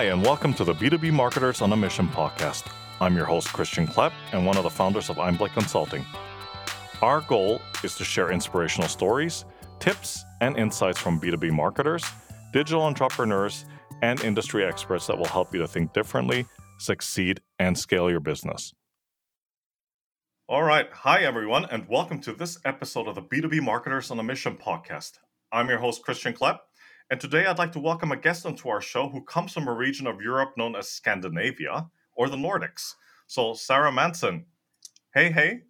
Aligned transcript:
Hi, 0.00 0.06
and 0.06 0.24
welcome 0.24 0.54
to 0.54 0.64
the 0.64 0.72
B2B 0.72 1.12
Marketers 1.12 1.60
on 1.60 1.74
a 1.74 1.76
Mission 1.76 2.08
podcast. 2.08 2.72
I'm 3.02 3.14
your 3.14 3.26
host, 3.26 3.48
Christian 3.52 3.86
Klepp, 3.86 4.14
and 4.32 4.46
one 4.46 4.56
of 4.56 4.62
the 4.62 4.70
founders 4.70 5.10
of 5.10 5.16
Einblick 5.16 5.52
Consulting. 5.52 6.06
Our 7.02 7.20
goal 7.20 7.60
is 7.84 7.96
to 7.96 8.04
share 8.04 8.32
inspirational 8.32 8.88
stories, 8.88 9.44
tips, 9.78 10.24
and 10.40 10.56
insights 10.56 10.98
from 10.98 11.20
B2B 11.20 11.50
marketers, 11.50 12.02
digital 12.50 12.80
entrepreneurs, 12.80 13.66
and 14.00 14.24
industry 14.24 14.64
experts 14.64 15.06
that 15.06 15.18
will 15.18 15.26
help 15.26 15.52
you 15.52 15.60
to 15.60 15.68
think 15.68 15.92
differently, 15.92 16.46
succeed, 16.78 17.42
and 17.58 17.76
scale 17.76 18.08
your 18.08 18.20
business. 18.20 18.72
All 20.48 20.62
right. 20.62 20.88
Hi, 20.90 21.24
everyone, 21.24 21.66
and 21.66 21.86
welcome 21.90 22.22
to 22.22 22.32
this 22.32 22.58
episode 22.64 23.06
of 23.06 23.16
the 23.16 23.22
B2B 23.22 23.60
Marketers 23.60 24.10
on 24.10 24.18
a 24.18 24.22
Mission 24.22 24.56
podcast. 24.56 25.18
I'm 25.52 25.68
your 25.68 25.78
host, 25.78 26.02
Christian 26.02 26.32
Klepp, 26.32 26.60
and 27.10 27.20
today 27.20 27.44
I'd 27.44 27.58
like 27.58 27.72
to 27.72 27.80
welcome 27.80 28.12
a 28.12 28.16
guest 28.16 28.46
onto 28.46 28.68
our 28.68 28.80
show 28.80 29.08
who 29.08 29.22
comes 29.22 29.52
from 29.52 29.66
a 29.66 29.74
region 29.74 30.06
of 30.06 30.22
Europe 30.22 30.52
known 30.56 30.76
as 30.76 30.88
Scandinavia 30.88 31.90
or 32.14 32.28
the 32.28 32.36
Nordics. 32.36 32.94
So, 33.26 33.52
Sarah 33.52 33.90
Manson. 33.90 34.46
Hey, 35.12 35.32
hey, 35.32 35.62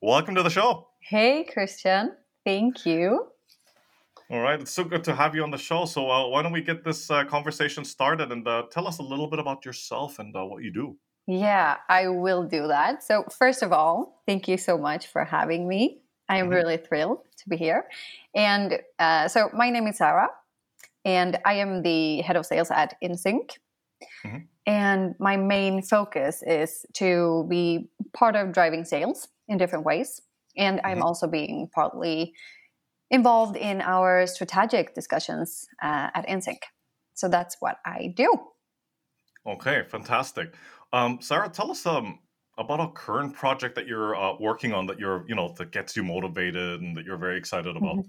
welcome 0.00 0.34
to 0.34 0.42
the 0.42 0.48
show. 0.48 0.88
Hey, 1.00 1.44
Christian. 1.44 2.16
Thank 2.46 2.86
you. 2.86 3.26
All 4.30 4.40
right, 4.40 4.58
it's 4.58 4.72
so 4.72 4.84
good 4.84 5.04
to 5.04 5.14
have 5.14 5.34
you 5.34 5.42
on 5.42 5.50
the 5.50 5.58
show. 5.58 5.84
So, 5.84 6.10
uh, 6.10 6.28
why 6.28 6.42
don't 6.42 6.52
we 6.52 6.62
get 6.62 6.82
this 6.82 7.10
uh, 7.10 7.24
conversation 7.24 7.84
started 7.84 8.32
and 8.32 8.48
uh, 8.48 8.62
tell 8.72 8.88
us 8.88 8.98
a 8.98 9.02
little 9.02 9.28
bit 9.28 9.38
about 9.38 9.66
yourself 9.66 10.18
and 10.18 10.34
uh, 10.34 10.44
what 10.44 10.62
you 10.62 10.72
do? 10.72 10.96
Yeah, 11.26 11.76
I 11.90 12.08
will 12.08 12.44
do 12.44 12.68
that. 12.68 13.04
So, 13.04 13.24
first 13.38 13.62
of 13.62 13.70
all, 13.70 14.22
thank 14.26 14.48
you 14.48 14.56
so 14.56 14.78
much 14.78 15.08
for 15.08 15.26
having 15.26 15.68
me. 15.68 16.00
I 16.28 16.38
am 16.38 16.46
mm-hmm. 16.46 16.54
really 16.54 16.76
thrilled 16.78 17.18
to 17.36 17.48
be 17.50 17.56
here. 17.58 17.84
And 18.34 18.78
uh, 18.98 19.28
so, 19.28 19.50
my 19.52 19.68
name 19.68 19.86
is 19.88 19.98
Sarah, 19.98 20.28
and 21.06 21.38
I 21.44 21.54
am 21.54 21.82
the 21.82 22.20
head 22.22 22.36
of 22.36 22.44
sales 22.44 22.70
at 22.70 22.96
InSync. 23.02 23.52
Mm-hmm. 24.26 24.38
And 24.66 25.14
my 25.20 25.36
main 25.36 25.80
focus 25.80 26.42
is 26.44 26.84
to 26.94 27.46
be 27.48 27.88
part 28.12 28.34
of 28.34 28.52
driving 28.52 28.84
sales 28.84 29.28
in 29.46 29.56
different 29.56 29.86
ways. 29.86 30.20
And 30.58 30.80
I'm 30.82 30.96
mm-hmm. 30.96 31.02
also 31.04 31.28
being 31.28 31.70
partly 31.72 32.34
involved 33.10 33.56
in 33.56 33.80
our 33.80 34.26
strategic 34.26 34.94
discussions 34.94 35.68
uh, 35.80 36.10
at 36.12 36.26
InSync. 36.26 36.58
So 37.14 37.28
that's 37.28 37.56
what 37.60 37.76
I 37.86 38.12
do. 38.16 38.34
Okay, 39.46 39.84
fantastic. 39.88 40.54
Um, 40.92 41.18
Sarah, 41.20 41.48
tell 41.48 41.70
us 41.70 41.86
um, 41.86 42.18
about 42.58 42.80
a 42.80 42.88
current 42.88 43.32
project 43.32 43.76
that 43.76 43.86
you're 43.86 44.16
uh, 44.16 44.34
working 44.40 44.72
on 44.72 44.86
that 44.86 44.98
you're, 44.98 45.24
you 45.28 45.36
know, 45.36 45.54
that 45.56 45.70
gets 45.70 45.96
you 45.96 46.02
motivated 46.02 46.80
and 46.80 46.96
that 46.96 47.04
you're 47.04 47.16
very 47.16 47.38
excited 47.38 47.76
about. 47.76 47.98
Mm-hmm. 47.98 48.08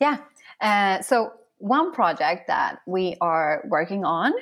Yeah. 0.00 0.18
Uh, 0.60 1.00
so 1.02 1.32
one 1.58 1.92
project 1.92 2.46
that 2.48 2.80
we 2.86 3.16
are 3.20 3.64
working 3.68 4.04
on, 4.04 4.32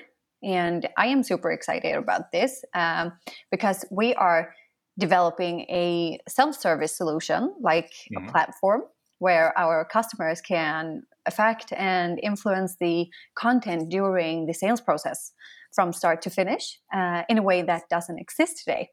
and 0.42 0.88
I 0.96 1.06
am 1.08 1.22
super 1.22 1.50
excited 1.50 1.94
about 1.96 2.30
this 2.32 2.64
um, 2.74 3.12
because 3.50 3.84
we 3.90 4.14
are 4.14 4.54
developing 4.98 5.60
a 5.62 6.18
self-service 6.28 6.96
solution 6.96 7.54
like 7.60 7.90
mm-hmm. 7.90 8.28
a 8.28 8.30
platform 8.30 8.82
where 9.18 9.56
our 9.58 9.84
customers 9.84 10.40
can 10.40 11.02
affect 11.26 11.72
and 11.72 12.20
influence 12.22 12.76
the 12.80 13.06
content 13.34 13.90
during 13.90 14.46
the 14.46 14.54
sales 14.54 14.80
process 14.80 15.32
from 15.74 15.92
start 15.92 16.22
to 16.22 16.30
finish 16.30 16.78
uh, 16.94 17.22
in 17.28 17.38
a 17.38 17.42
way 17.42 17.62
that 17.62 17.82
doesn't 17.90 18.18
exist 18.18 18.58
today 18.64 18.88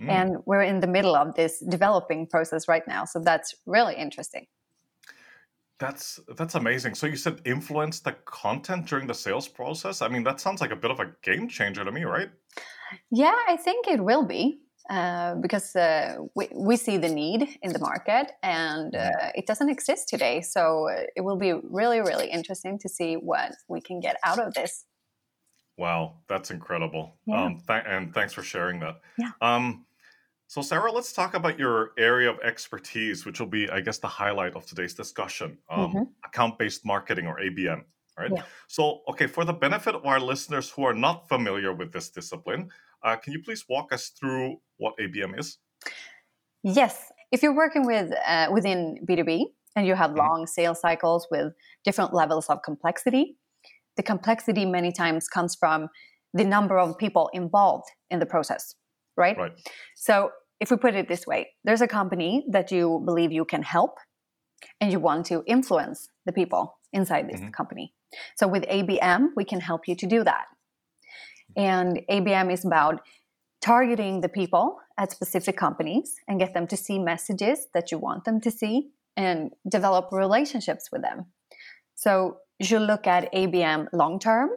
mm. 0.00 0.08
and 0.08 0.36
we're 0.46 0.62
in 0.62 0.80
the 0.80 0.86
middle 0.86 1.16
of 1.16 1.34
this 1.34 1.62
developing 1.68 2.26
process 2.26 2.68
right 2.68 2.86
now 2.86 3.04
so 3.04 3.20
that's 3.22 3.54
really 3.66 3.94
interesting 3.94 4.46
that's 5.78 6.20
that's 6.36 6.54
amazing. 6.54 6.94
So 6.94 7.06
you 7.06 7.16
said 7.16 7.40
influence 7.44 8.00
the 8.00 8.12
content 8.24 8.86
during 8.86 9.06
the 9.06 9.14
sales 9.14 9.48
process. 9.48 10.02
I 10.02 10.08
mean, 10.08 10.24
that 10.24 10.40
sounds 10.40 10.60
like 10.60 10.70
a 10.70 10.76
bit 10.76 10.90
of 10.90 11.00
a 11.00 11.12
game 11.22 11.48
changer 11.48 11.84
to 11.84 11.92
me, 11.92 12.04
right? 12.04 12.30
Yeah, 13.10 13.34
I 13.48 13.56
think 13.56 13.86
it 13.88 14.02
will 14.02 14.24
be 14.24 14.60
uh, 14.88 15.34
because 15.36 15.74
uh, 15.76 16.16
we 16.34 16.48
we 16.54 16.76
see 16.76 16.96
the 16.96 17.08
need 17.08 17.58
in 17.62 17.72
the 17.72 17.78
market, 17.78 18.32
and 18.42 18.92
mm-hmm. 18.92 19.26
uh, 19.26 19.30
it 19.34 19.46
doesn't 19.46 19.68
exist 19.68 20.08
today. 20.08 20.40
So 20.40 20.88
uh, 20.88 21.02
it 21.16 21.22
will 21.22 21.38
be 21.38 21.52
really 21.52 22.00
really 22.00 22.30
interesting 22.30 22.78
to 22.80 22.88
see 22.88 23.14
what 23.14 23.52
we 23.68 23.80
can 23.80 24.00
get 24.00 24.16
out 24.24 24.38
of 24.38 24.54
this. 24.54 24.84
Wow, 25.78 26.18
that's 26.28 26.50
incredible. 26.50 27.16
Yeah. 27.26 27.44
Um, 27.44 27.62
th- 27.66 27.84
and 27.86 28.14
thanks 28.14 28.32
for 28.32 28.42
sharing 28.42 28.80
that. 28.80 29.00
Yeah. 29.18 29.32
Um, 29.42 29.85
so, 30.48 30.62
Sarah, 30.62 30.92
let's 30.92 31.12
talk 31.12 31.34
about 31.34 31.58
your 31.58 31.90
area 31.98 32.30
of 32.30 32.38
expertise, 32.40 33.26
which 33.26 33.40
will 33.40 33.48
be, 33.48 33.68
I 33.68 33.80
guess, 33.80 33.98
the 33.98 34.08
highlight 34.08 34.54
of 34.54 34.64
today's 34.64 34.94
discussion 34.94 35.58
um, 35.68 35.88
mm-hmm. 35.88 36.02
account 36.24 36.58
based 36.58 36.86
marketing 36.86 37.26
or 37.26 37.38
ABM. 37.40 37.82
Right. 38.18 38.30
Yeah. 38.34 38.42
So, 38.68 39.02
okay, 39.08 39.26
for 39.26 39.44
the 39.44 39.52
benefit 39.52 39.94
of 39.94 40.06
our 40.06 40.20
listeners 40.20 40.70
who 40.70 40.84
are 40.84 40.94
not 40.94 41.28
familiar 41.28 41.74
with 41.74 41.92
this 41.92 42.08
discipline, 42.08 42.70
uh, 43.02 43.16
can 43.16 43.32
you 43.32 43.42
please 43.42 43.64
walk 43.68 43.92
us 43.92 44.08
through 44.08 44.56
what 44.78 44.94
ABM 44.98 45.38
is? 45.38 45.58
Yes. 46.62 47.12
If 47.30 47.42
you're 47.42 47.54
working 47.54 47.84
with 47.84 48.12
uh, 48.26 48.46
within 48.52 48.98
B2B 49.06 49.46
and 49.74 49.86
you 49.86 49.96
have 49.96 50.10
mm-hmm. 50.10 50.20
long 50.20 50.46
sales 50.46 50.80
cycles 50.80 51.26
with 51.30 51.52
different 51.84 52.14
levels 52.14 52.46
of 52.46 52.62
complexity, 52.62 53.36
the 53.96 54.02
complexity 54.02 54.64
many 54.64 54.92
times 54.92 55.28
comes 55.28 55.54
from 55.54 55.88
the 56.32 56.44
number 56.44 56.78
of 56.78 56.96
people 56.96 57.28
involved 57.34 57.88
in 58.10 58.20
the 58.20 58.26
process 58.26 58.76
right? 59.16 59.36
Right. 59.36 59.52
So 59.94 60.30
if 60.60 60.70
we 60.70 60.76
put 60.76 60.94
it 60.94 61.08
this 61.08 61.26
way, 61.26 61.48
there's 61.64 61.80
a 61.80 61.88
company 61.88 62.44
that 62.50 62.70
you 62.70 63.02
believe 63.04 63.32
you 63.32 63.44
can 63.44 63.62
help 63.62 63.98
and 64.80 64.90
you 64.92 64.98
want 64.98 65.26
to 65.26 65.42
influence 65.46 66.08
the 66.24 66.32
people 66.32 66.78
inside 66.92 67.28
this 67.28 67.40
mm-hmm. 67.40 67.50
company. 67.50 67.92
So 68.36 68.48
with 68.48 68.64
ABM, 68.64 69.28
we 69.36 69.44
can 69.44 69.60
help 69.60 69.86
you 69.86 69.94
to 69.96 70.06
do 70.06 70.24
that. 70.24 70.46
And 71.56 72.00
ABM 72.10 72.52
is 72.52 72.64
about 72.64 73.00
targeting 73.60 74.20
the 74.20 74.28
people 74.28 74.78
at 74.98 75.10
specific 75.10 75.56
companies 75.56 76.16
and 76.28 76.38
get 76.38 76.54
them 76.54 76.66
to 76.68 76.76
see 76.76 76.98
messages 76.98 77.66
that 77.74 77.90
you 77.90 77.98
want 77.98 78.24
them 78.24 78.40
to 78.40 78.50
see 78.50 78.90
and 79.16 79.52
develop 79.68 80.08
relationships 80.12 80.90
with 80.92 81.02
them. 81.02 81.26
So 81.94 82.38
you 82.58 82.66
should 82.66 82.82
look 82.82 83.06
at 83.06 83.32
ABM 83.32 83.88
long 83.92 84.18
term 84.18 84.50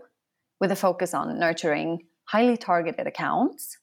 with 0.60 0.72
a 0.72 0.76
focus 0.76 1.14
on 1.14 1.40
nurturing 1.40 2.04
highly 2.26 2.58
targeted 2.58 3.08
accounts 3.08 3.78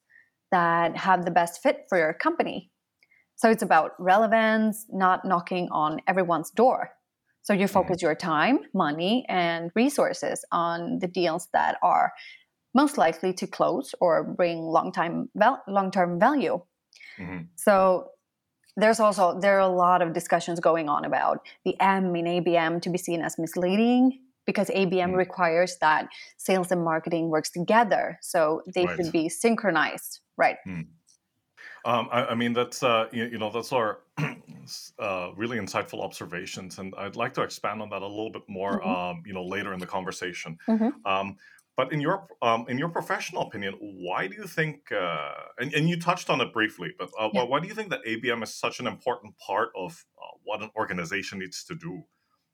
that 0.51 0.97
have 0.97 1.25
the 1.25 1.31
best 1.31 1.63
fit 1.63 1.87
for 1.89 1.99
your 1.99 2.13
company. 2.13 2.71
So 3.37 3.51
it's 3.51 3.63
about 3.63 3.93
relevance, 3.99 4.87
not 4.91 5.25
knocking 5.25 5.69
on 5.71 6.01
everyone's 6.07 6.51
door. 6.51 6.91
So 7.43 7.53
you 7.53 7.67
mm-hmm. 7.67 7.73
focus 7.73 8.03
your 8.03 8.15
time, 8.15 8.61
money, 8.75 9.25
and 9.29 9.71
resources 9.75 10.45
on 10.51 10.99
the 10.99 11.07
deals 11.07 11.49
that 11.53 11.77
are 11.83 12.13
most 12.75 12.99
likely 12.99 13.33
to 13.35 13.47
close 13.47 13.95
or 14.01 14.25
bring 14.25 14.59
long 14.59 14.93
time 14.93 15.29
long 15.35 15.91
term 15.91 16.19
value. 16.19 16.61
Mm-hmm. 17.19 17.45
So 17.55 18.11
there's 18.77 19.01
also 19.01 19.39
there 19.41 19.57
are 19.57 19.61
a 19.61 19.69
lot 19.69 20.03
of 20.03 20.13
discussions 20.13 20.61
going 20.61 20.89
on 20.89 21.05
about 21.05 21.47
the 21.65 21.79
M 21.81 22.17
in 22.17 22.25
ABM 22.25 22.83
to 22.83 22.91
be 22.91 22.99
seen 22.99 23.23
as 23.23 23.39
misleading 23.39 24.21
because 24.45 24.69
ABM 24.69 24.91
mm-hmm. 24.91 25.15
requires 25.15 25.77
that 25.81 26.09
sales 26.37 26.71
and 26.71 26.85
marketing 26.85 27.31
works 27.31 27.51
together, 27.51 28.19
so 28.23 28.63
they 28.75 28.87
right. 28.87 28.97
should 28.97 29.13
be 29.13 29.29
synchronized. 29.29 30.21
Right. 30.37 30.57
Hmm. 30.65 30.83
Um, 31.85 32.09
I, 32.11 32.27
I, 32.27 32.35
mean, 32.35 32.53
that's 32.53 32.83
uh, 32.83 33.07
you, 33.13 33.27
you, 33.27 33.39
know 33.39 33.49
that's 33.49 33.73
our 33.73 34.01
uh, 34.99 35.31
really 35.37 35.57
insightful 35.57 36.03
observations, 36.03 36.79
and 36.79 36.93
I'd 36.99 37.15
like 37.15 37.33
to 37.35 37.43
expand 37.43 37.81
on 37.81 37.91
that 37.91 38.03
a 38.03 38.07
little 38.07 38.31
bit 38.31 38.43
more, 38.49 38.81
mm-hmm. 38.81 38.91
um, 38.91 39.23
you 39.25 39.33
know, 39.33 39.45
later 39.45 39.73
in 39.73 39.79
the 39.79 39.87
conversation. 39.87 40.59
Mm-hmm. 40.69 40.89
Um, 41.07 41.37
but 41.77 41.93
in 41.93 42.01
your 42.01 42.27
um, 42.43 42.65
in 42.69 42.77
your 42.77 42.89
professional 42.89 43.43
opinion, 43.43 43.75
why 43.79 44.27
do 44.27 44.35
you 44.35 44.49
think? 44.49 44.91
Uh, 44.91 45.33
and, 45.59 45.73
and, 45.75 45.89
you 45.89 46.01
touched 46.01 46.31
on 46.31 46.41
it 46.41 46.53
briefly, 46.53 46.93
but 46.99 47.11
uh, 47.21 47.29
yeah. 47.33 47.45
why 47.45 47.61
do 47.61 47.69
you 47.69 47.75
think 47.75 47.91
that 47.91 48.05
ABM 48.05 48.43
is 48.43 48.53
such 48.53 48.81
an 48.81 48.87
important 48.87 49.35
part 49.39 49.69
of 49.77 50.05
uh, 50.19 50.37
what 50.43 50.63
an 50.63 50.71
organization 50.75 51.39
needs 51.39 51.65
to 51.65 51.75
do? 51.75 52.03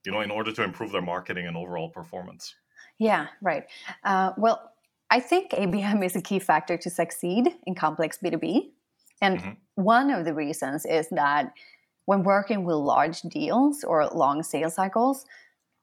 You 0.04 0.12
know, 0.12 0.20
in 0.20 0.30
order 0.30 0.52
to 0.52 0.62
improve 0.64 0.90
their 0.92 1.02
marketing 1.02 1.46
and 1.46 1.56
overall 1.56 1.88
performance. 1.88 2.54
Yeah, 2.98 3.28
right. 3.40 3.64
Uh, 4.04 4.32
well, 4.36 4.71
I 5.12 5.20
think 5.20 5.50
ABM 5.50 6.02
is 6.02 6.16
a 6.16 6.22
key 6.22 6.38
factor 6.38 6.78
to 6.78 6.88
succeed 6.88 7.46
in 7.66 7.74
complex 7.74 8.18
B2B. 8.24 8.70
And 9.20 9.38
mm-hmm. 9.38 9.50
one 9.74 10.10
of 10.10 10.24
the 10.24 10.32
reasons 10.32 10.86
is 10.86 11.06
that 11.10 11.52
when 12.06 12.22
working 12.22 12.64
with 12.64 12.76
large 12.76 13.20
deals 13.20 13.84
or 13.84 14.06
long 14.06 14.42
sales 14.42 14.74
cycles, 14.74 15.26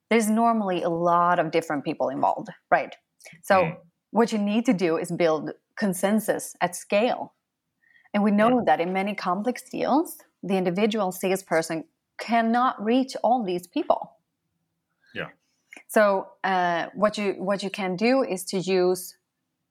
there's 0.09 0.31
normally 0.31 0.81
a 0.81 0.89
lot 0.89 1.37
of 1.37 1.51
different 1.51 1.85
people 1.85 2.09
involved, 2.09 2.49
right? 2.71 2.95
So, 3.43 3.55
mm. 3.55 3.77
what 4.09 4.31
you 4.31 4.39
need 4.39 4.65
to 4.65 4.73
do 4.73 4.97
is 4.97 5.11
build 5.11 5.51
consensus 5.77 6.55
at 6.59 6.75
scale. 6.75 7.35
And 8.15 8.23
we 8.23 8.31
know 8.31 8.49
yeah. 8.49 8.63
that 8.65 8.81
in 8.81 8.91
many 8.91 9.13
complex 9.13 9.61
deals, 9.69 10.17
the 10.41 10.55
individual 10.55 11.11
salesperson 11.11 11.83
cannot 12.19 12.83
reach 12.83 13.15
all 13.23 13.45
these 13.45 13.67
people. 13.67 14.17
Yeah. 15.13 15.27
So, 15.87 16.29
uh, 16.43 16.87
what 16.95 17.19
you 17.19 17.33
what 17.33 17.61
you 17.61 17.69
can 17.69 17.95
do 17.95 18.23
is 18.23 18.43
to 18.45 18.57
use 18.57 19.15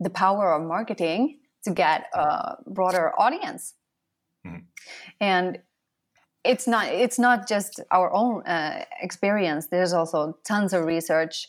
the 0.01 0.11
power 0.11 0.53
of 0.53 0.67
marketing 0.67 1.39
to 1.65 1.73
get 1.73 2.07
a 2.15 2.57
broader 2.67 3.13
audience. 3.19 3.75
Mm-hmm. 4.47 4.59
And 5.21 5.59
it's 6.45 6.67
not 6.67 6.87
it's 6.87 7.19
not 7.19 7.49
just 7.49 7.81
our 7.91 8.13
own 8.13 8.43
uh, 8.45 8.85
experience. 9.03 9.67
There's 9.67 9.93
also 9.93 10.39
tons 10.47 10.73
of 10.73 10.85
research 10.85 11.49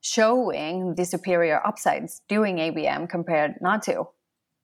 showing 0.00 0.94
the 0.96 1.04
superior 1.04 1.60
upsides 1.66 2.22
doing 2.28 2.56
ABM 2.56 3.08
compared 3.08 3.54
not 3.60 3.82
to. 3.84 4.04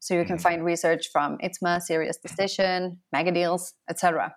So 0.00 0.14
you 0.14 0.24
can 0.24 0.36
mm-hmm. 0.36 0.42
find 0.42 0.64
research 0.64 1.08
from 1.10 1.38
ITSMA, 1.38 1.80
Sirius 1.82 2.18
Decision, 2.18 3.00
Mega 3.12 3.32
Deals, 3.32 3.74
etc. 3.88 4.34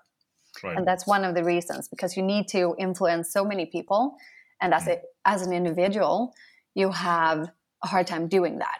Right. 0.63 0.77
And 0.77 0.87
that's 0.87 1.05
one 1.05 1.23
of 1.23 1.35
the 1.35 1.43
reasons 1.43 1.87
because 1.87 2.17
you 2.17 2.23
need 2.23 2.47
to 2.49 2.75
influence 2.79 3.31
so 3.31 3.45
many 3.45 3.65
people, 3.65 4.15
and 4.59 4.73
as 4.73 4.85
mm. 4.85 4.93
a, 4.93 5.01
as 5.25 5.45
an 5.45 5.53
individual, 5.53 6.33
you 6.75 6.91
have 6.91 7.51
a 7.83 7.87
hard 7.87 8.07
time 8.07 8.27
doing 8.27 8.59
that. 8.59 8.79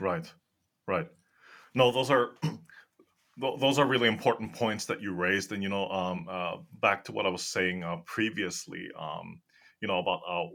Right, 0.00 0.30
right. 0.86 1.08
No, 1.74 1.90
those 1.90 2.10
are 2.10 2.30
those 3.36 3.78
are 3.78 3.86
really 3.86 4.08
important 4.08 4.54
points 4.54 4.84
that 4.86 5.00
you 5.00 5.12
raised, 5.14 5.52
and 5.52 5.62
you 5.62 5.68
know, 5.68 5.88
um, 5.88 6.26
uh, 6.30 6.56
back 6.80 7.04
to 7.04 7.12
what 7.12 7.26
I 7.26 7.30
was 7.30 7.42
saying 7.42 7.82
uh, 7.82 7.96
previously, 8.04 8.88
um, 8.98 9.40
you 9.80 9.88
know, 9.88 9.98
about 9.98 10.20
uh, 10.28 10.46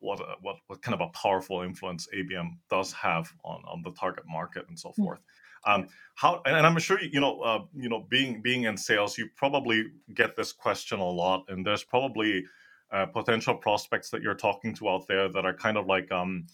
what 0.00 0.20
uh, 0.20 0.34
what 0.40 0.56
what 0.66 0.82
kind 0.82 0.94
of 0.94 1.00
a 1.00 1.10
powerful 1.10 1.62
influence 1.62 2.08
ABM 2.14 2.56
does 2.68 2.92
have 2.92 3.32
on 3.44 3.62
on 3.66 3.82
the 3.82 3.92
target 3.92 4.24
market 4.28 4.66
and 4.68 4.78
so 4.78 4.90
mm. 4.90 4.96
forth. 4.96 5.20
Um, 5.64 5.88
how 6.14 6.42
and 6.46 6.66
I'm 6.66 6.78
sure 6.78 7.00
you 7.00 7.20
know 7.20 7.40
uh, 7.40 7.64
you 7.74 7.88
know 7.88 8.06
being 8.08 8.42
being 8.42 8.64
in 8.64 8.76
sales, 8.76 9.18
you 9.18 9.28
probably 9.36 9.86
get 10.14 10.36
this 10.36 10.52
question 10.52 10.98
a 11.00 11.08
lot, 11.08 11.44
and 11.48 11.66
there's 11.66 11.84
probably 11.84 12.44
uh, 12.92 13.06
potential 13.06 13.54
prospects 13.54 14.10
that 14.10 14.22
you're 14.22 14.34
talking 14.34 14.74
to 14.76 14.88
out 14.88 15.06
there 15.08 15.28
that 15.28 15.44
are 15.44 15.54
kind 15.54 15.76
of 15.76 15.86
like 15.86 16.10
um, 16.12 16.46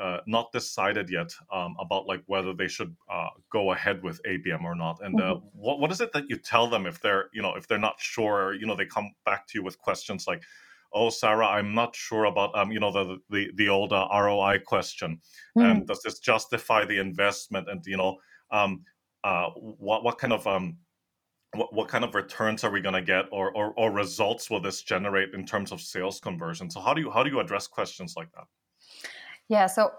uh, 0.00 0.20
not 0.26 0.50
decided 0.52 1.10
yet 1.10 1.32
um, 1.52 1.76
about 1.78 2.06
like 2.06 2.22
whether 2.26 2.52
they 2.54 2.68
should 2.68 2.94
uh, 3.12 3.28
go 3.52 3.72
ahead 3.72 4.02
with 4.02 4.20
ABM 4.24 4.64
or 4.64 4.74
not. 4.74 4.98
And 5.02 5.20
uh, 5.20 5.34
mm-hmm. 5.34 5.46
what 5.52 5.80
what 5.80 5.92
is 5.92 6.00
it 6.00 6.12
that 6.12 6.28
you 6.28 6.36
tell 6.36 6.68
them 6.68 6.86
if 6.86 7.00
they're 7.00 7.26
you 7.32 7.42
know 7.42 7.54
if 7.54 7.68
they're 7.68 7.78
not 7.78 8.00
sure? 8.00 8.46
Or, 8.46 8.54
you 8.54 8.66
know 8.66 8.76
they 8.76 8.86
come 8.86 9.12
back 9.24 9.46
to 9.48 9.58
you 9.58 9.62
with 9.62 9.78
questions 9.78 10.26
like, 10.26 10.42
"Oh, 10.92 11.10
Sarah, 11.10 11.46
I'm 11.46 11.74
not 11.74 11.94
sure 11.94 12.24
about 12.24 12.56
um, 12.58 12.72
you 12.72 12.80
know 12.80 12.92
the 12.92 13.18
the 13.30 13.50
the 13.54 13.68
old 13.68 13.92
uh, 13.92 14.08
ROI 14.12 14.60
question. 14.66 15.20
Mm-hmm. 15.56 15.60
And 15.60 15.86
does 15.86 16.02
this 16.02 16.18
justify 16.18 16.84
the 16.84 16.98
investment? 16.98 17.68
And 17.70 17.84
you 17.86 17.96
know." 17.96 18.18
um, 18.50 18.84
uh, 19.24 19.50
what 19.54 20.04
what 20.04 20.18
kind 20.18 20.32
of 20.32 20.46
um, 20.46 20.78
what, 21.54 21.74
what 21.74 21.88
kind 21.88 22.04
of 22.04 22.14
returns 22.14 22.64
are 22.64 22.70
we 22.70 22.80
going 22.80 22.94
to 22.94 23.02
get 23.02 23.26
or, 23.32 23.52
or, 23.56 23.72
or 23.76 23.90
results 23.90 24.50
will 24.50 24.60
this 24.60 24.82
generate 24.82 25.34
in 25.34 25.44
terms 25.44 25.72
of 25.72 25.80
sales 25.80 26.20
conversion 26.20 26.70
so 26.70 26.80
how 26.80 26.94
do 26.94 27.00
you 27.00 27.10
how 27.10 27.22
do 27.22 27.30
you 27.30 27.40
address 27.40 27.66
questions 27.66 28.14
like 28.16 28.30
that 28.32 28.44
yeah 29.50 29.66
so 29.66 29.90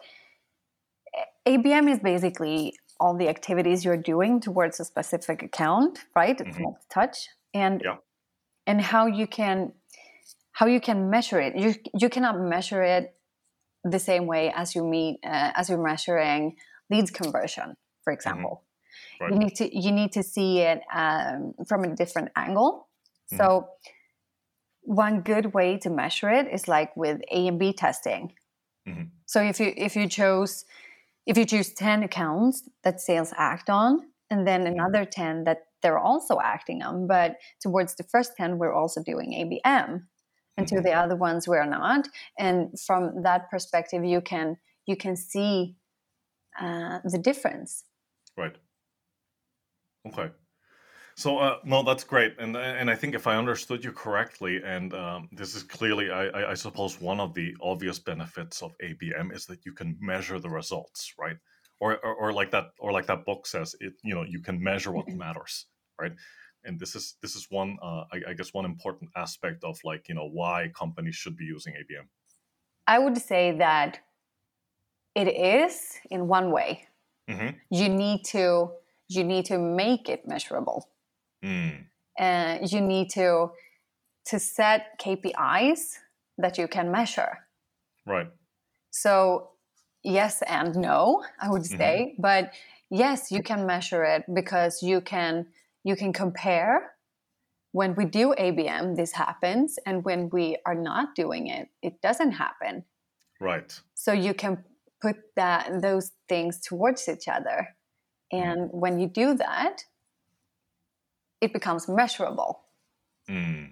abm 1.48 1.92
is 1.92 2.00
basically 2.00 2.74
all 3.00 3.16
the 3.16 3.30
activities 3.30 3.86
you're 3.86 4.04
doing 4.14 4.40
towards 4.40 4.80
a 4.80 4.86
specific 4.86 5.44
account 5.44 6.00
right 6.16 6.42
it's 6.42 6.50
mm-hmm. 6.50 6.64
multi-touch 6.64 7.28
and 7.54 7.82
yeah. 7.86 7.98
and 8.66 8.82
how 8.82 9.06
you 9.06 9.28
can 9.28 9.72
how 10.54 10.66
you 10.66 10.82
can 10.82 11.10
measure 11.12 11.40
it 11.40 11.56
you 11.56 11.76
you 11.94 12.10
cannot 12.10 12.40
measure 12.40 12.82
it 12.82 13.14
the 13.84 14.00
same 14.00 14.26
way 14.26 14.52
as 14.56 14.76
you 14.76 14.84
meet 14.84 15.20
uh, 15.24 15.52
as 15.56 15.70
you're 15.70 15.84
measuring 15.84 16.56
leads 16.90 17.12
conversion 17.12 17.76
for 18.04 18.12
mm-hmm. 18.12 18.18
example. 18.18 18.64
Mm-hmm. 18.64 19.24
Right. 19.24 19.34
You 19.34 19.40
need 19.40 19.56
to 19.56 19.80
you 19.80 19.92
need 19.92 20.12
to 20.14 20.24
see 20.24 20.60
it 20.60 20.82
um, 20.94 21.54
from 21.68 21.84
a 21.84 21.96
different 21.96 22.30
angle. 22.36 22.88
Mm-hmm. 23.32 23.38
So 23.38 23.68
one 24.82 25.22
good 25.22 25.54
way 25.54 25.78
to 25.78 25.90
measure 25.90 26.30
it 26.30 26.48
is 26.52 26.68
like 26.68 26.96
with 26.98 27.22
A 27.32 27.48
and 27.48 27.60
B 27.60 27.72
testing. 27.72 28.34
Mm-hmm. 28.88 29.04
So 29.26 29.42
if 29.42 29.60
you 29.60 29.74
if 29.78 29.96
you 29.96 30.08
chose 30.08 30.66
if 31.28 31.38
you 31.38 31.46
choose 31.46 31.72
10 31.74 32.04
accounts 32.04 32.68
that 32.84 33.00
sales 33.00 33.34
act 33.38 33.70
on 33.70 34.02
and 34.30 34.48
then 34.48 34.62
mm-hmm. 34.62 34.74
another 34.74 35.06
10 35.06 35.44
that 35.44 35.66
they're 35.82 36.00
also 36.00 36.40
acting 36.40 36.82
on 36.82 37.08
but 37.08 37.38
towards 37.62 37.96
the 37.96 38.04
first 38.04 38.36
10 38.38 38.58
we're 38.58 38.74
also 38.74 39.04
doing 39.04 39.32
abm 39.34 40.04
and 40.58 40.68
to 40.68 40.76
mm-hmm. 40.76 40.84
the 40.84 40.94
other 40.94 41.16
ones 41.16 41.48
we're 41.48 41.66
not 41.66 42.08
and 42.40 42.80
from 42.80 43.22
that 43.22 43.52
perspective 43.52 44.04
you 44.04 44.20
can 44.20 44.58
you 44.88 44.96
can 44.96 45.16
see 45.16 45.76
uh, 46.60 47.00
the 47.06 47.20
difference 47.20 47.84
Right. 48.38 48.56
Okay. 50.08 50.32
So 51.16 51.38
uh, 51.40 51.58
no, 51.64 51.84
that's 51.84 52.04
great, 52.04 52.36
and 52.40 52.56
and 52.56 52.90
I 52.90 52.96
think 52.96 53.16
if 53.16 53.28
I 53.28 53.36
understood 53.36 53.84
you 53.84 53.92
correctly, 53.92 54.62
and 54.64 54.94
um, 54.94 55.30
this 55.32 55.56
is 55.56 55.64
clearly, 55.64 56.10
I, 56.10 56.52
I 56.52 56.54
suppose, 56.54 57.02
one 57.02 57.20
of 57.20 57.34
the 57.34 57.56
obvious 57.62 58.00
benefits 58.00 58.62
of 58.62 58.72
ABM 58.84 59.34
is 59.36 59.46
that 59.48 59.66
you 59.66 59.74
can 59.74 59.98
measure 60.00 60.40
the 60.40 60.50
results, 60.50 61.14
right? 61.20 61.38
Or, 61.80 61.98
or, 62.06 62.16
or 62.16 62.34
like 62.34 62.52
that, 62.52 62.72
or 62.80 62.92
like 62.92 63.08
that 63.08 63.26
book 63.26 63.46
says, 63.46 63.76
it 63.80 63.94
you 64.04 64.16
know 64.16 64.24
you 64.24 64.40
can 64.40 64.62
measure 64.62 64.92
what 64.92 65.08
mm-hmm. 65.08 65.18
matters, 65.18 65.66
right? 66.00 66.14
And 66.64 66.80
this 66.80 66.96
is 66.96 67.16
this 67.22 67.36
is 67.36 67.48
one, 67.50 67.78
uh, 67.82 68.04
I, 68.14 68.22
I 68.30 68.34
guess, 68.34 68.54
one 68.54 68.66
important 68.66 69.12
aspect 69.16 69.64
of 69.64 69.78
like 69.84 70.08
you 70.08 70.16
know 70.16 70.30
why 70.30 70.72
companies 70.74 71.16
should 71.16 71.36
be 71.36 71.46
using 71.46 71.74
ABM. 71.74 72.08
I 72.88 73.00
would 73.00 73.18
say 73.18 73.58
that 73.58 74.00
it 75.16 75.28
is 75.28 76.00
in 76.10 76.28
one 76.28 76.52
way 76.52 76.88
mm-hmm. 77.30 77.50
you 77.70 77.90
need 77.90 78.24
to 78.26 78.72
you 79.08 79.24
need 79.24 79.46
to 79.46 79.58
make 79.58 80.10
it 80.10 80.28
measurable 80.28 80.88
mm. 81.44 81.84
and 82.18 82.72
you 82.72 82.82
need 82.82 83.10
to 83.10 83.52
to 84.26 84.40
set 84.40 85.00
kpis 85.00 85.98
that 86.38 86.58
you 86.58 86.68
can 86.68 86.92
measure 86.92 87.40
right 88.06 88.28
so 88.92 89.50
yes 90.04 90.42
and 90.48 90.76
no 90.76 91.24
i 91.42 91.50
would 91.50 91.64
mm-hmm. 91.64 91.78
say 91.78 92.12
mm-hmm. 92.12 92.22
but 92.22 92.52
yes 92.90 93.32
you 93.32 93.42
can 93.42 93.66
measure 93.66 94.04
it 94.04 94.24
because 94.34 94.84
you 94.84 95.02
can 95.02 95.46
you 95.84 95.96
can 95.96 96.14
compare 96.14 96.92
when 97.72 97.96
we 97.96 98.06
do 98.06 98.34
abm 98.38 98.96
this 98.96 99.14
happens 99.14 99.80
and 99.86 100.04
when 100.04 100.30
we 100.30 100.58
are 100.66 100.76
not 100.76 101.16
doing 101.16 101.48
it 101.48 101.70
it 101.82 102.02
doesn't 102.02 102.32
happen 102.32 102.84
right 103.40 103.80
so 103.96 104.12
you 104.12 104.34
can 104.34 104.64
put 105.02 105.18
that 105.36 105.82
those 105.82 106.12
things 106.30 106.60
towards 106.62 107.08
each 107.10 107.28
other 107.28 107.76
mm. 108.34 108.42
and 108.42 108.70
mm. 108.70 108.74
when 108.74 109.00
you 109.00 109.08
do 109.08 109.34
that 109.34 109.84
it 111.42 111.54
becomes 111.54 111.88
measurable 111.88 112.62
mm. 113.30 113.70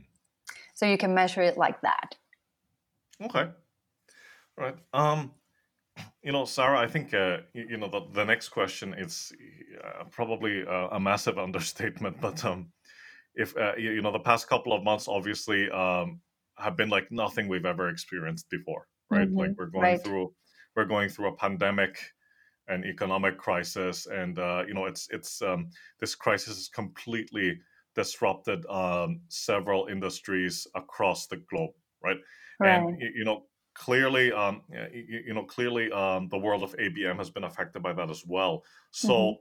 so 0.74 0.86
you 0.86 0.98
can 0.98 1.14
measure 1.14 1.42
it 1.42 1.58
like 1.58 1.80
that 1.82 2.16
okay 3.24 3.50
All 4.58 4.64
right 4.66 4.76
um 4.94 5.32
you 6.24 6.32
know 6.32 6.46
sarah 6.46 6.80
i 6.80 6.88
think 6.88 7.14
uh, 7.14 7.38
you, 7.54 7.78
know 7.78 7.88
the, 7.88 8.02
the 8.14 8.26
next 8.26 8.50
question 8.50 8.94
is 8.94 9.32
uh, 9.84 10.04
probably 10.12 10.62
a, 10.62 10.88
a, 10.92 11.00
massive 11.00 11.38
understatement 11.48 12.20
but 12.20 12.44
um 12.46 12.72
if 13.36 13.56
uh, 13.58 13.74
you, 13.78 13.92
you, 13.92 14.02
know 14.02 14.12
the 14.12 14.20
past 14.20 14.50
couple 14.50 14.74
of 14.74 14.84
months 14.84 15.08
obviously 15.08 15.70
um 15.72 16.20
have 16.58 16.76
been 16.76 16.90
like 16.90 17.10
nothing 17.12 17.48
we've 17.48 17.66
ever 17.66 17.90
experienced 17.90 18.50
before 18.50 18.88
right 19.10 19.28
mm-hmm. 19.28 19.38
like 19.38 19.52
we're 19.58 19.68
going 19.68 19.84
right. 19.84 20.04
through 20.04 20.34
we're 20.76 20.86
going 20.86 21.10
through 21.10 21.28
a 21.28 21.36
pandemic 21.36 21.98
and 22.70 22.86
economic 22.86 23.38
crisis, 23.38 24.08
and 24.08 24.40
uh, 24.40 24.64
you 24.68 24.74
know, 24.74 24.86
it's 24.86 25.08
it's 25.12 25.42
um, 25.42 25.70
this 26.00 26.16
crisis 26.16 26.56
has 26.56 26.68
completely 26.70 27.60
disrupted 27.96 28.66
um, 28.70 29.22
several 29.28 29.88
industries 29.88 30.66
across 30.76 31.28
the 31.28 31.38
globe, 31.50 31.72
right? 32.04 32.18
right. 32.60 32.70
And 32.78 33.02
you 33.16 33.26
know, 33.26 33.44
clearly, 33.74 34.32
um, 34.32 34.62
you, 34.94 35.22
you, 35.28 35.34
know, 35.34 35.44
clearly, 35.44 35.92
um, 35.92 36.28
the 36.30 36.38
world 36.38 36.64
of 36.64 36.76
ABM 36.78 37.18
has 37.18 37.30
been 37.30 37.44
affected 37.44 37.82
by 37.82 37.94
that 37.94 38.10
as 38.10 38.24
well. 38.26 38.64
So, 38.92 39.38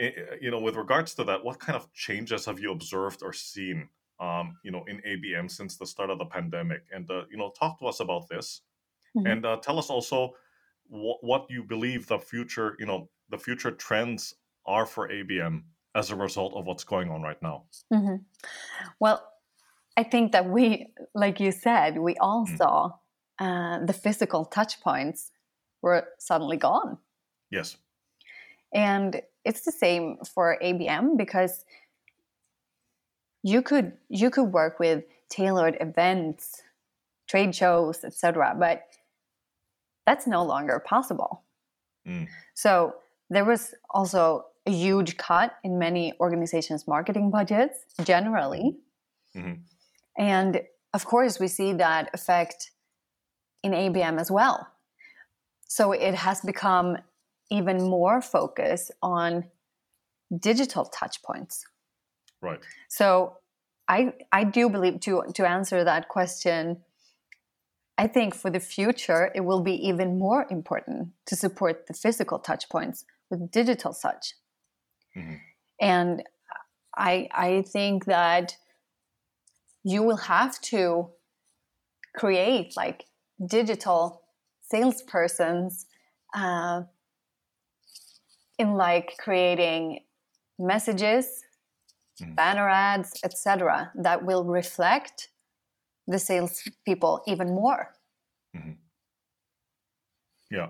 mm-hmm. 0.00 0.36
you 0.40 0.50
know, 0.50 0.60
with 0.60 0.76
regards 0.76 1.14
to 1.14 1.24
that, 1.24 1.44
what 1.44 1.58
kind 1.58 1.76
of 1.76 1.92
changes 1.92 2.44
have 2.46 2.60
you 2.60 2.70
observed 2.72 3.22
or 3.22 3.32
seen? 3.32 3.88
Um, 4.20 4.56
you 4.64 4.72
know, 4.72 4.84
in 4.88 5.00
ABM 5.06 5.48
since 5.48 5.76
the 5.76 5.86
start 5.86 6.10
of 6.10 6.18
the 6.18 6.24
pandemic, 6.24 6.82
and 6.92 7.08
uh, 7.08 7.22
you 7.30 7.36
know, 7.36 7.52
talk 7.56 7.78
to 7.78 7.86
us 7.86 8.00
about 8.00 8.28
this, 8.28 8.62
mm-hmm. 9.16 9.28
and 9.28 9.46
uh, 9.46 9.58
tell 9.58 9.78
us 9.78 9.90
also 9.90 10.32
what, 10.88 11.22
what 11.22 11.46
you 11.50 11.62
believe 11.62 12.06
the 12.06 12.18
future, 12.18 12.76
you 12.78 12.86
know, 12.86 13.08
the 13.30 13.38
future 13.38 13.70
trends 13.70 14.34
are 14.66 14.86
for 14.86 15.08
ABM 15.08 15.62
as 15.94 16.10
a 16.10 16.16
result 16.16 16.54
of 16.54 16.66
what's 16.66 16.84
going 16.84 17.10
on 17.10 17.22
right 17.22 17.40
now. 17.42 17.64
Mm-hmm. 17.92 18.16
Well, 19.00 19.26
I 19.96 20.02
think 20.02 20.32
that 20.32 20.48
we, 20.48 20.88
like 21.14 21.40
you 21.40 21.50
said, 21.50 21.98
we 21.98 22.16
all 22.16 22.46
mm. 22.46 22.56
saw 22.56 22.92
uh, 23.38 23.84
the 23.84 23.92
physical 23.92 24.44
touch 24.44 24.80
points 24.80 25.32
were 25.82 26.08
suddenly 26.18 26.56
gone. 26.56 26.98
Yes. 27.50 27.76
And 28.72 29.20
it's 29.44 29.62
the 29.62 29.72
same 29.72 30.18
for 30.34 30.58
ABM 30.62 31.16
because 31.16 31.64
you 33.42 33.62
could 33.62 33.92
you 34.08 34.30
could 34.30 34.52
work 34.52 34.78
with 34.78 35.04
tailored 35.30 35.76
events, 35.80 36.62
trade 37.28 37.54
shows, 37.54 38.04
etc. 38.04 38.54
But 38.58 38.82
that's 40.08 40.26
no 40.26 40.42
longer 40.42 40.82
possible. 40.94 41.42
Mm. 42.08 42.28
So 42.54 42.94
there 43.28 43.44
was 43.44 43.74
also 43.90 44.46
a 44.66 44.70
huge 44.70 45.18
cut 45.18 45.56
in 45.62 45.78
many 45.78 46.14
organizations' 46.18 46.88
marketing 46.88 47.30
budgets 47.30 47.84
generally. 48.02 48.78
Mm-hmm. 49.36 49.60
And 50.16 50.62
of 50.94 51.04
course, 51.04 51.38
we 51.38 51.48
see 51.48 51.74
that 51.74 52.08
effect 52.14 52.70
in 53.62 53.72
ABM 53.72 54.18
as 54.18 54.30
well. 54.30 54.66
So 55.68 55.92
it 55.92 56.14
has 56.14 56.40
become 56.40 56.96
even 57.50 57.76
more 57.82 58.22
focus 58.22 58.90
on 59.02 59.44
digital 60.38 60.86
touch 60.86 61.22
points. 61.22 61.66
Right. 62.40 62.60
So 62.88 63.36
I 63.88 64.14
I 64.32 64.44
do 64.44 64.70
believe 64.70 65.00
to 65.00 65.24
to 65.34 65.46
answer 65.46 65.84
that 65.84 66.08
question 66.08 66.78
I 67.98 68.06
think 68.06 68.34
for 68.36 68.48
the 68.48 68.60
future, 68.60 69.32
it 69.34 69.40
will 69.40 69.60
be 69.60 69.74
even 69.88 70.20
more 70.20 70.46
important 70.50 71.08
to 71.26 71.34
support 71.34 71.88
the 71.88 71.94
physical 71.94 72.38
touch 72.38 72.68
points 72.68 73.04
with 73.28 73.50
digital 73.50 73.92
touch. 73.92 74.34
Mm-hmm. 75.16 75.34
And 75.80 76.22
I, 76.96 77.28
I 77.32 77.62
think 77.62 78.04
that 78.04 78.56
you 79.82 80.04
will 80.04 80.16
have 80.16 80.60
to 80.60 81.10
create 82.14 82.76
like 82.76 83.04
digital 83.44 84.22
salespersons 84.72 85.86
uh, 86.34 86.82
in 88.58 88.74
like 88.74 89.14
creating 89.18 90.00
messages, 90.58 91.42
mm. 92.22 92.34
banner 92.36 92.68
ads, 92.68 93.20
etc., 93.24 93.90
that 93.96 94.24
will 94.24 94.44
reflect 94.44 95.30
the 96.08 96.18
salespeople 96.18 97.22
even 97.26 97.48
more. 97.48 97.94
Mm-hmm. 98.56 98.72
Yeah, 100.50 100.68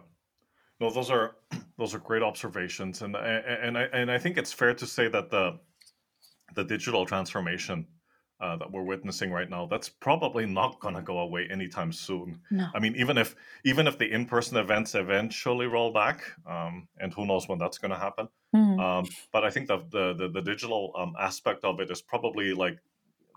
no, 0.80 0.90
those 0.90 1.10
are 1.10 1.36
those 1.78 1.94
are 1.94 2.00
great 2.00 2.22
observations, 2.22 3.00
and 3.02 3.16
and 3.16 3.78
I 3.78 3.84
and 3.84 4.10
I 4.10 4.18
think 4.18 4.36
it's 4.36 4.52
fair 4.52 4.74
to 4.74 4.86
say 4.86 5.08
that 5.08 5.30
the 5.30 5.58
the 6.54 6.64
digital 6.64 7.06
transformation 7.06 7.86
uh, 8.40 8.56
that 8.56 8.70
we're 8.70 8.82
witnessing 8.82 9.32
right 9.32 9.50
now 9.50 9.66
that's 9.66 9.88
probably 9.88 10.46
not 10.46 10.78
going 10.80 10.94
to 10.94 11.02
go 11.02 11.18
away 11.18 11.48
anytime 11.50 11.92
soon 11.92 12.40
no. 12.52 12.68
i 12.74 12.78
mean 12.78 12.94
even 12.94 13.18
if 13.18 13.34
even 13.64 13.86
if 13.88 13.98
the 13.98 14.10
in-person 14.10 14.56
events 14.56 14.94
eventually 14.94 15.66
roll 15.66 15.92
back 15.92 16.22
um, 16.46 16.86
and 16.98 17.12
who 17.12 17.26
knows 17.26 17.48
when 17.48 17.58
that's 17.58 17.78
going 17.78 17.90
to 17.90 17.98
happen 17.98 18.28
mm-hmm. 18.54 18.78
um, 18.78 19.04
but 19.32 19.44
i 19.44 19.50
think 19.50 19.66
the 19.66 19.78
the, 19.90 20.14
the, 20.14 20.28
the 20.28 20.40
digital 20.40 20.92
um, 20.96 21.14
aspect 21.18 21.64
of 21.64 21.80
it 21.80 21.90
is 21.90 22.00
probably 22.00 22.54
like 22.54 22.78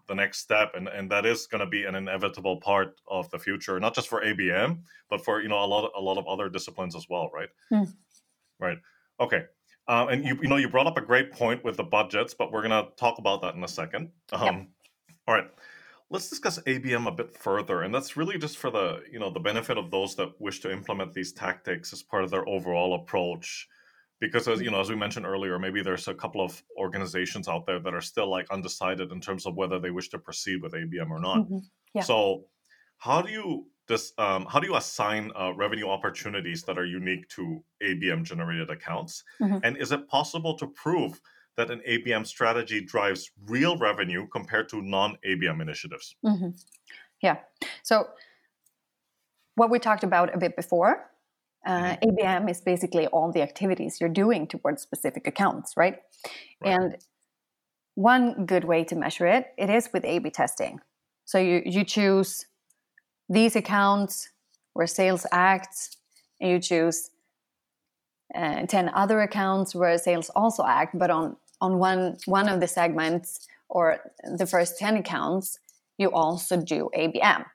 the 0.07 0.15
next 0.15 0.39
step 0.39 0.73
and, 0.75 0.87
and 0.87 1.09
that 1.09 1.25
is 1.25 1.47
going 1.47 1.59
to 1.59 1.67
be 1.67 1.85
an 1.85 1.95
inevitable 1.95 2.57
part 2.57 2.99
of 3.07 3.29
the 3.31 3.39
future 3.39 3.79
not 3.79 3.95
just 3.95 4.07
for 4.07 4.21
abm 4.23 4.79
but 5.09 5.23
for 5.23 5.41
you 5.41 5.47
know 5.47 5.63
a 5.63 5.65
lot 5.65 5.85
of, 5.85 5.91
a 5.97 6.01
lot 6.01 6.17
of 6.17 6.27
other 6.27 6.49
disciplines 6.49 6.95
as 6.95 7.07
well 7.09 7.29
right 7.33 7.49
mm. 7.71 7.91
right 8.59 8.77
okay 9.19 9.43
uh, 9.87 10.07
and 10.09 10.25
you 10.25 10.37
you 10.41 10.47
know 10.47 10.57
you 10.57 10.69
brought 10.69 10.87
up 10.87 10.97
a 10.97 11.01
great 11.01 11.31
point 11.31 11.63
with 11.63 11.77
the 11.77 11.83
budgets 11.83 12.33
but 12.33 12.51
we're 12.51 12.67
going 12.67 12.85
to 12.85 12.89
talk 12.95 13.17
about 13.17 13.41
that 13.41 13.55
in 13.55 13.63
a 13.63 13.67
second 13.67 14.09
um, 14.33 14.45
yep 14.45 14.67
all 15.27 15.35
right. 15.35 15.49
Let's 16.09 16.29
discuss 16.29 16.59
ABM 16.59 17.07
a 17.07 17.11
bit 17.11 17.33
further, 17.33 17.83
and 17.83 17.95
that's 17.95 18.17
really 18.17 18.37
just 18.37 18.57
for 18.57 18.69
the 18.69 19.03
you 19.09 19.19
know 19.19 19.29
the 19.29 19.39
benefit 19.39 19.77
of 19.77 19.91
those 19.91 20.15
that 20.15 20.39
wish 20.39 20.59
to 20.61 20.71
implement 20.71 21.13
these 21.13 21.31
tactics 21.31 21.93
as 21.93 22.03
part 22.03 22.23
of 22.23 22.31
their 22.31 22.47
overall 22.49 22.95
approach. 22.95 23.67
Because 24.21 24.47
as 24.47 24.61
you 24.61 24.71
know, 24.71 24.79
as 24.79 24.89
we 24.89 24.95
mentioned 24.95 25.25
earlier, 25.25 25.59
maybe 25.59 25.81
there's 25.81 26.07
a 26.07 26.13
couple 26.13 26.39
of 26.39 26.63
organizations 26.77 27.49
out 27.49 27.65
there 27.65 27.79
that 27.79 27.93
are 27.93 28.01
still 28.01 28.29
like 28.29 28.49
undecided 28.51 29.11
in 29.11 29.19
terms 29.19 29.45
of 29.45 29.55
whether 29.55 29.79
they 29.79 29.91
wish 29.91 30.07
to 30.09 30.19
proceed 30.19 30.61
with 30.61 30.71
ABM 30.73 31.09
or 31.09 31.19
not. 31.19 31.39
Mm-hmm. 31.39 31.57
Yeah. 31.93 32.03
So, 32.03 32.45
how 32.97 33.21
do 33.21 33.31
you 33.31 33.67
this 33.87 34.13
um, 34.17 34.45
how 34.45 34.59
do 34.61 34.67
you 34.67 34.75
assign 34.75 35.31
uh, 35.35 35.51
revenue 35.55 35.89
opportunities 35.89 36.63
that 36.63 36.77
are 36.77 36.85
unique 36.85 37.27
to 37.29 37.61
ABM 37.83 38.23
generated 38.23 38.69
accounts? 38.69 39.25
Mm-hmm. 39.41 39.57
And 39.63 39.75
is 39.75 39.91
it 39.91 40.07
possible 40.07 40.55
to 40.59 40.67
prove 40.67 41.19
that 41.57 41.69
an 41.69 41.81
ABM 41.87 42.25
strategy 42.25 42.81
drives 42.81 43.31
real 43.45 43.77
revenue 43.77 44.27
compared 44.27 44.69
to 44.69 44.81
non 44.81 45.17
ABM 45.27 45.61
initiatives. 45.61 46.15
Mm-hmm. 46.25 46.49
Yeah. 47.21 47.37
So, 47.83 48.07
what 49.55 49.69
we 49.69 49.79
talked 49.79 50.03
about 50.03 50.33
a 50.33 50.37
bit 50.37 50.55
before, 50.55 51.10
uh, 51.65 51.95
mm-hmm. 51.95 52.09
ABM 52.09 52.49
is 52.49 52.61
basically 52.61 53.07
all 53.07 53.31
the 53.31 53.41
activities 53.41 53.99
you're 53.99 54.09
doing 54.09 54.47
towards 54.47 54.81
specific 54.81 55.27
accounts, 55.27 55.77
right? 55.77 55.99
right? 56.61 56.73
And 56.73 56.97
one 57.95 58.45
good 58.45 58.63
way 58.63 58.83
to 58.85 58.95
measure 58.95 59.27
it, 59.27 59.47
it 59.57 59.69
is 59.69 59.89
with 59.93 60.05
A/B 60.05 60.31
testing. 60.31 60.79
So 61.25 61.37
you 61.37 61.61
you 61.65 61.83
choose 61.83 62.45
these 63.29 63.55
accounts 63.55 64.29
where 64.73 64.87
sales 64.87 65.25
acts, 65.31 65.97
and 66.39 66.51
you 66.51 66.59
choose 66.59 67.11
uh, 68.33 68.65
10 68.65 68.89
other 68.93 69.21
accounts 69.21 69.75
where 69.75 69.97
sales 69.97 70.31
also 70.35 70.63
act, 70.65 70.97
but 70.97 71.09
on 71.09 71.35
on 71.61 71.77
one 71.77 72.17
one 72.25 72.49
of 72.49 72.59
the 72.59 72.67
segments 72.67 73.47
or 73.69 73.99
the 74.37 74.45
first 74.45 74.77
10 74.79 74.97
accounts 74.97 75.59
you 75.97 76.11
also 76.11 76.57
do 76.57 76.89
abm 76.95 77.45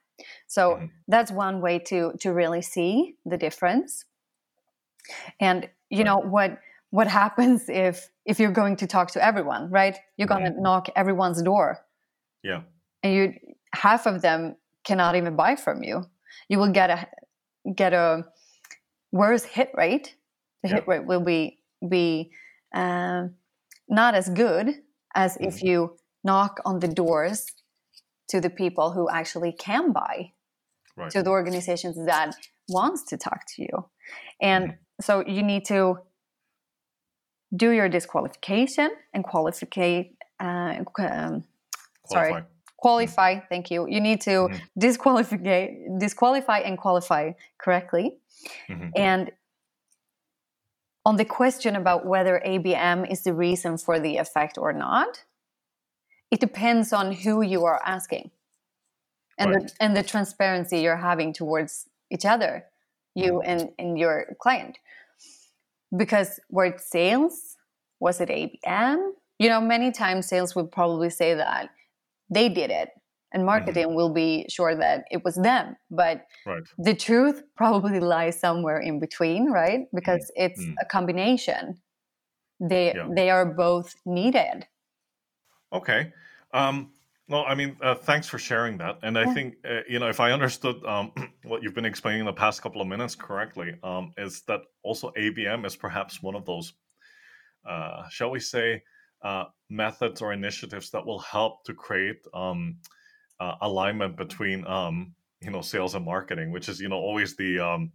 so 0.47 0.71
mm-hmm. 0.71 0.87
that's 1.09 1.31
one 1.31 1.61
way 1.61 1.79
to 1.79 2.13
to 2.21 2.33
really 2.33 2.63
see 2.63 3.17
the 3.25 3.37
difference 3.37 4.05
and 5.41 5.69
you 5.91 5.99
right. 5.99 6.07
know 6.07 6.19
what 6.19 6.59
what 6.91 7.07
happens 7.07 7.69
if 7.69 8.09
if 8.25 8.39
you're 8.39 8.53
going 8.53 8.77
to 8.77 8.87
talk 8.87 9.11
to 9.11 9.25
everyone 9.25 9.71
right 9.71 9.99
you're 10.17 10.29
going 10.29 10.45
to 10.45 10.51
mm-hmm. 10.51 10.63
knock 10.63 10.89
everyone's 10.97 11.43
door 11.43 11.85
yeah 12.43 12.63
and 13.03 13.15
you 13.15 13.35
half 13.75 14.07
of 14.07 14.23
them 14.23 14.57
cannot 14.85 15.17
even 15.17 15.37
buy 15.37 15.57
from 15.57 15.83
you 15.83 16.05
you 16.49 16.59
will 16.59 16.73
get 16.73 16.91
a 16.91 17.07
get 17.75 17.93
a 17.93 18.25
worse 19.13 19.45
hit 19.45 19.71
rate 19.75 20.17
the 20.63 20.69
hit 20.69 20.87
rate 20.89 21.05
will 21.05 21.21
be 21.21 21.59
be 21.89 22.31
um, 22.75 23.35
not 23.89 24.15
as 24.15 24.29
good 24.29 24.75
as 25.15 25.37
if 25.37 25.57
mm-hmm. 25.57 25.67
you 25.67 25.97
knock 26.25 26.61
on 26.65 26.81
the 26.81 26.89
doors 26.89 27.47
to 28.29 28.41
the 28.41 28.51
people 28.51 28.93
who 28.93 29.09
actually 29.09 29.53
can 29.53 29.93
buy 29.93 30.33
right. 30.97 31.11
to 31.11 31.23
the 31.23 31.31
organizations 31.31 31.97
that 32.07 32.35
wants 32.69 33.05
to 33.05 33.17
talk 33.17 33.41
to 33.55 33.63
you 33.63 33.89
and 34.41 34.65
mm-hmm. 34.65 35.03
so 35.03 35.25
you 35.27 35.43
need 35.43 35.65
to 35.65 35.99
do 37.55 37.71
your 37.71 37.89
disqualification 37.89 38.91
and 39.15 39.25
qualify 39.25 40.03
uh, 40.41 40.83
um, 40.99 41.45
sorry 42.07 42.43
qualify 42.77 43.35
mm-hmm. 43.35 43.47
thank 43.49 43.71
you 43.71 43.87
you 43.89 44.01
need 44.01 44.21
to 44.21 44.31
mm-hmm. 44.31 44.57
disqualify 44.79 45.69
disqualify 45.99 46.59
and 46.59 46.77
qualify 46.77 47.31
correctly 47.59 48.19
mm-hmm. 48.69 48.89
and 48.97 49.31
on 51.07 51.17
the 51.17 51.25
question 51.25 51.77
about 51.77 52.05
whether 52.05 52.43
ABM 52.45 53.09
is 53.09 53.23
the 53.23 53.33
reason 53.33 53.79
for 53.79 54.01
the 54.01 54.17
effect 54.17 54.59
or 54.59 54.73
not, 54.73 55.23
it 56.31 56.41
depends 56.41 56.93
on 56.93 57.13
who 57.13 57.43
you 57.43 57.65
are 57.65 57.81
asking 57.85 58.31
and, 59.39 59.51
right. 59.51 59.67
the, 59.67 59.73
and 59.81 59.97
the 59.97 60.03
transparency 60.03 60.81
you're 60.81 60.97
having 60.97 61.33
towards 61.33 61.89
each 62.11 62.25
other, 62.25 62.65
you 63.15 63.33
mm-hmm. 63.33 63.51
and, 63.51 63.71
and 63.79 63.99
your 63.99 64.37
client. 64.41 64.79
Because 65.97 66.41
were 66.51 66.67
it 66.67 66.81
sales? 66.81 67.57
Was 68.01 68.21
it 68.21 68.29
ABM? 68.29 69.11
You 69.39 69.49
know, 69.49 69.61
many 69.61 69.93
times 69.93 70.27
sales 70.27 70.55
would 70.55 70.73
probably 70.73 71.11
say 71.11 71.35
that 71.35 71.71
they 72.29 72.49
did 72.49 72.71
it 72.71 72.91
and 73.33 73.41
mm-hmm. 73.41 73.47
marketing 73.47 73.87
mm-hmm. 73.87 73.97
will 73.97 74.13
be 74.13 74.47
sure 74.49 74.75
that 74.75 75.05
it 75.11 75.25
was 75.25 75.37
them 75.37 75.77
but 75.91 76.27
right. 76.47 76.63
the 76.79 76.95
truth 76.95 77.43
probably 77.57 78.01
lies 78.01 78.39
somewhere 78.39 78.79
in 78.79 78.99
between 78.99 79.51
right 79.51 79.87
because 79.95 80.31
mm-hmm. 80.31 80.45
it's 80.45 80.61
mm-hmm. 80.61 80.75
a 80.81 80.85
combination 80.87 81.77
they 82.61 82.95
yeah. 82.95 83.09
they 83.15 83.31
are 83.31 83.47
both 83.47 83.95
needed 84.05 84.67
okay 85.73 86.13
um 86.53 86.91
well 87.29 87.45
i 87.47 87.55
mean 87.55 87.77
uh, 87.83 87.95
thanks 87.95 88.27
for 88.29 88.39
sharing 88.39 88.79
that 88.79 88.99
and 89.03 89.19
i 89.19 89.23
yeah. 89.23 89.35
think 89.35 89.55
uh, 89.69 89.81
you 89.89 89.99
know 89.99 90.09
if 90.09 90.21
i 90.21 90.33
understood 90.33 90.77
um, 90.85 91.13
what 91.45 91.63
you've 91.63 91.75
been 91.75 91.85
explaining 91.85 92.21
in 92.21 92.27
the 92.27 92.33
past 92.33 92.63
couple 92.63 92.81
of 92.81 92.89
minutes 92.89 93.15
correctly 93.15 93.75
um, 93.83 94.13
is 94.17 94.43
that 94.43 94.61
also 94.83 95.11
abm 95.19 95.67
is 95.67 95.77
perhaps 95.77 96.23
one 96.23 96.35
of 96.35 96.45
those 96.45 96.73
uh, 97.69 98.09
shall 98.09 98.31
we 98.31 98.41
say 98.41 98.83
uh, 99.23 99.45
methods 99.71 100.23
or 100.23 100.33
initiatives 100.33 100.91
that 100.91 101.05
will 101.05 101.19
help 101.19 101.65
to 101.65 101.75
create 101.75 102.25
um, 102.35 102.77
uh, 103.41 103.55
alignment 103.63 104.17
between 104.17 104.67
um, 104.67 105.15
you 105.41 105.51
know 105.51 105.61
sales 105.61 105.95
and 105.95 106.05
marketing, 106.05 106.53
which 106.53 106.69
is 106.69 106.81
you 106.81 106.89
know 106.89 106.97
always 106.97 107.37
the 107.37 107.59
um, 107.59 107.93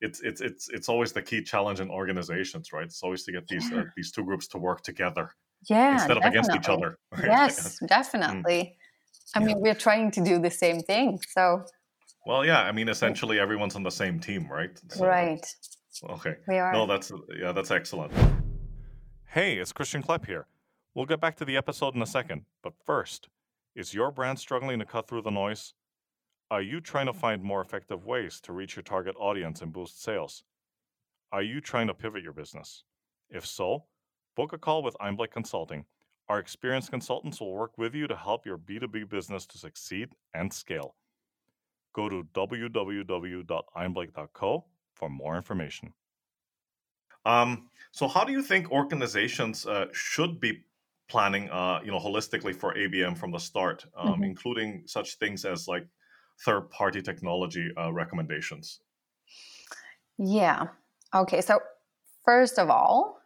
it's 0.00 0.20
it's 0.20 0.40
it's 0.40 0.68
it's 0.70 0.88
always 0.88 1.12
the 1.12 1.22
key 1.22 1.42
challenge 1.42 1.80
in 1.80 1.90
organizations, 1.90 2.72
right? 2.72 2.84
It's 2.84 3.02
always 3.02 3.24
to 3.24 3.32
get 3.32 3.46
these 3.48 3.70
uh, 3.72 3.84
these 3.96 4.12
two 4.12 4.24
groups 4.24 4.46
to 4.48 4.58
work 4.58 4.82
together, 4.82 5.34
yeah, 5.68 5.94
instead 5.94 6.14
definitely. 6.14 6.26
of 6.26 6.32
against 6.32 6.54
each 6.54 6.68
other. 6.68 6.98
Yes, 7.22 7.78
mm. 7.82 7.88
definitely. 7.88 8.76
I 9.34 9.40
mean, 9.40 9.48
yeah. 9.48 9.56
we're 9.58 9.74
trying 9.74 10.10
to 10.12 10.24
do 10.24 10.38
the 10.38 10.50
same 10.50 10.80
thing, 10.80 11.18
so. 11.28 11.62
Well, 12.26 12.44
yeah. 12.44 12.62
I 12.62 12.72
mean, 12.72 12.88
essentially, 12.88 13.38
everyone's 13.38 13.76
on 13.76 13.82
the 13.82 13.90
same 13.90 14.20
team, 14.20 14.48
right? 14.50 14.70
So, 14.90 15.06
right. 15.06 15.46
Okay. 16.10 16.34
We 16.46 16.58
are. 16.58 16.72
No, 16.72 16.86
that's 16.86 17.12
yeah, 17.38 17.52
that's 17.52 17.70
excellent. 17.70 18.12
Hey, 19.26 19.58
it's 19.58 19.72
Christian 19.72 20.02
Klepp 20.02 20.26
here. 20.26 20.46
We'll 20.94 21.06
get 21.06 21.20
back 21.20 21.36
to 21.36 21.44
the 21.44 21.56
episode 21.56 21.94
in 21.94 22.02
a 22.02 22.06
second, 22.06 22.42
but 22.62 22.72
first, 22.84 23.28
is 23.74 23.94
your 23.94 24.10
brand 24.10 24.38
struggling 24.38 24.78
to 24.78 24.84
cut 24.84 25.06
through 25.06 25.22
the 25.22 25.30
noise? 25.30 25.74
Are 26.50 26.62
you 26.62 26.80
trying 26.80 27.06
to 27.06 27.12
find 27.12 27.42
more 27.42 27.60
effective 27.60 28.06
ways 28.06 28.40
to 28.40 28.52
reach 28.52 28.74
your 28.74 28.82
target 28.82 29.14
audience 29.18 29.60
and 29.60 29.72
boost 29.72 30.02
sales? 30.02 30.44
Are 31.30 31.42
you 31.42 31.60
trying 31.60 31.88
to 31.88 31.94
pivot 31.94 32.22
your 32.22 32.32
business? 32.32 32.84
If 33.28 33.44
so, 33.44 33.84
book 34.38 34.52
a 34.52 34.58
call 34.58 34.82
with 34.84 34.94
Einblick 35.00 35.32
Consulting. 35.32 35.84
Our 36.28 36.38
experienced 36.38 36.92
consultants 36.92 37.40
will 37.40 37.52
work 37.52 37.76
with 37.76 37.92
you 37.92 38.06
to 38.06 38.14
help 38.14 38.46
your 38.46 38.56
B2B 38.56 39.08
business 39.08 39.44
to 39.46 39.58
succeed 39.58 40.10
and 40.32 40.52
scale. 40.52 40.94
Go 41.92 42.08
to 42.08 42.22
www.einblick.co 42.34 44.64
for 44.94 45.10
more 45.10 45.36
information. 45.36 45.92
Um, 47.26 47.68
so, 47.90 48.06
how 48.06 48.22
do 48.22 48.32
you 48.32 48.40
think 48.40 48.70
organizations 48.70 49.66
uh, 49.66 49.86
should 49.92 50.38
be 50.38 50.62
planning, 51.08 51.50
uh, 51.50 51.80
you 51.84 51.90
know, 51.90 51.98
holistically 51.98 52.54
for 52.54 52.72
ABM 52.74 53.18
from 53.18 53.32
the 53.32 53.40
start, 53.40 53.86
um, 53.96 54.12
mm-hmm. 54.12 54.22
including 54.22 54.84
such 54.86 55.16
things 55.16 55.44
as 55.44 55.66
like 55.66 55.84
third 56.44 56.70
party 56.70 57.02
technology 57.02 57.72
uh, 57.76 57.92
recommendations? 57.92 58.82
Yeah. 60.16 60.68
Okay. 61.12 61.40
So, 61.40 61.58
first 62.24 62.60
of 62.60 62.70
all, 62.70 63.17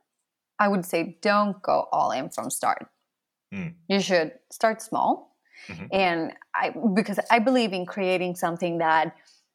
I 0.62 0.68
would 0.68 0.86
say 0.86 1.18
don't 1.22 1.60
go 1.62 1.88
all 1.92 2.10
in 2.12 2.30
from 2.30 2.50
start. 2.50 2.86
Mm. 3.52 3.74
You 3.88 4.00
should 4.00 4.32
start 4.50 4.80
small. 4.80 5.36
Mm-hmm. 5.68 5.86
And 5.92 6.32
I, 6.54 6.74
because 6.94 7.18
I 7.30 7.38
believe 7.38 7.72
in 7.72 7.84
creating 7.86 8.36
something 8.36 8.78
that 8.78 9.14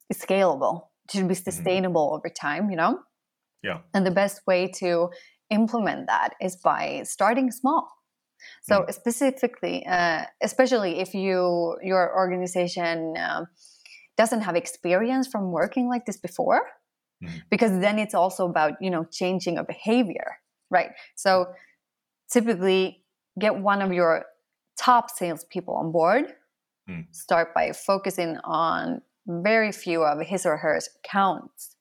is 0.09 0.19
scalable, 0.19 0.75
should 1.11 1.27
be 1.27 1.33
mm-hmm. 1.33 1.49
sustainable 1.51 2.07
mm-hmm. 2.07 2.17
over 2.17 2.29
time, 2.29 2.69
you 2.69 2.77
know? 2.77 2.99
Yeah. 3.63 3.79
And 3.93 4.05
the 4.05 4.11
best 4.11 4.41
way 4.45 4.67
to 4.81 5.09
implement 5.49 6.07
that 6.07 6.29
is 6.41 6.55
by 6.57 7.03
starting 7.05 7.51
small. 7.51 7.87
So 8.63 8.81
mm. 8.81 8.93
specifically, 8.93 9.85
uh, 9.85 10.23
especially 10.41 10.99
if 10.99 11.13
you 11.13 11.77
your 11.81 12.15
organization 12.15 13.15
um, 13.17 13.47
doesn't 14.15 14.41
have 14.41 14.55
experience 14.55 15.27
from 15.27 15.51
working 15.51 15.87
like 15.89 16.05
this 16.05 16.17
before, 16.17 16.61
mm. 17.23 17.29
because 17.49 17.73
then 17.79 17.97
it's 17.97 18.13
also 18.13 18.47
about 18.47 18.73
you 18.79 18.91
know 18.91 19.05
changing 19.11 19.57
a 19.57 19.63
behavior, 19.63 20.29
right? 20.69 20.91
So 21.15 21.47
typically, 22.31 23.03
get 23.39 23.55
one 23.55 23.81
of 23.81 23.91
your 23.93 24.25
top 24.77 25.09
salespeople 25.09 25.73
on 25.73 25.91
board. 25.91 26.33
Mm. 26.89 27.05
Start 27.11 27.53
by 27.53 27.71
focusing 27.71 28.37
on 28.43 29.01
very 29.27 29.71
few 29.71 30.03
of 30.03 30.25
his 30.25 30.45
or 30.45 30.57
her 30.57 30.79
accounts. 31.03 31.75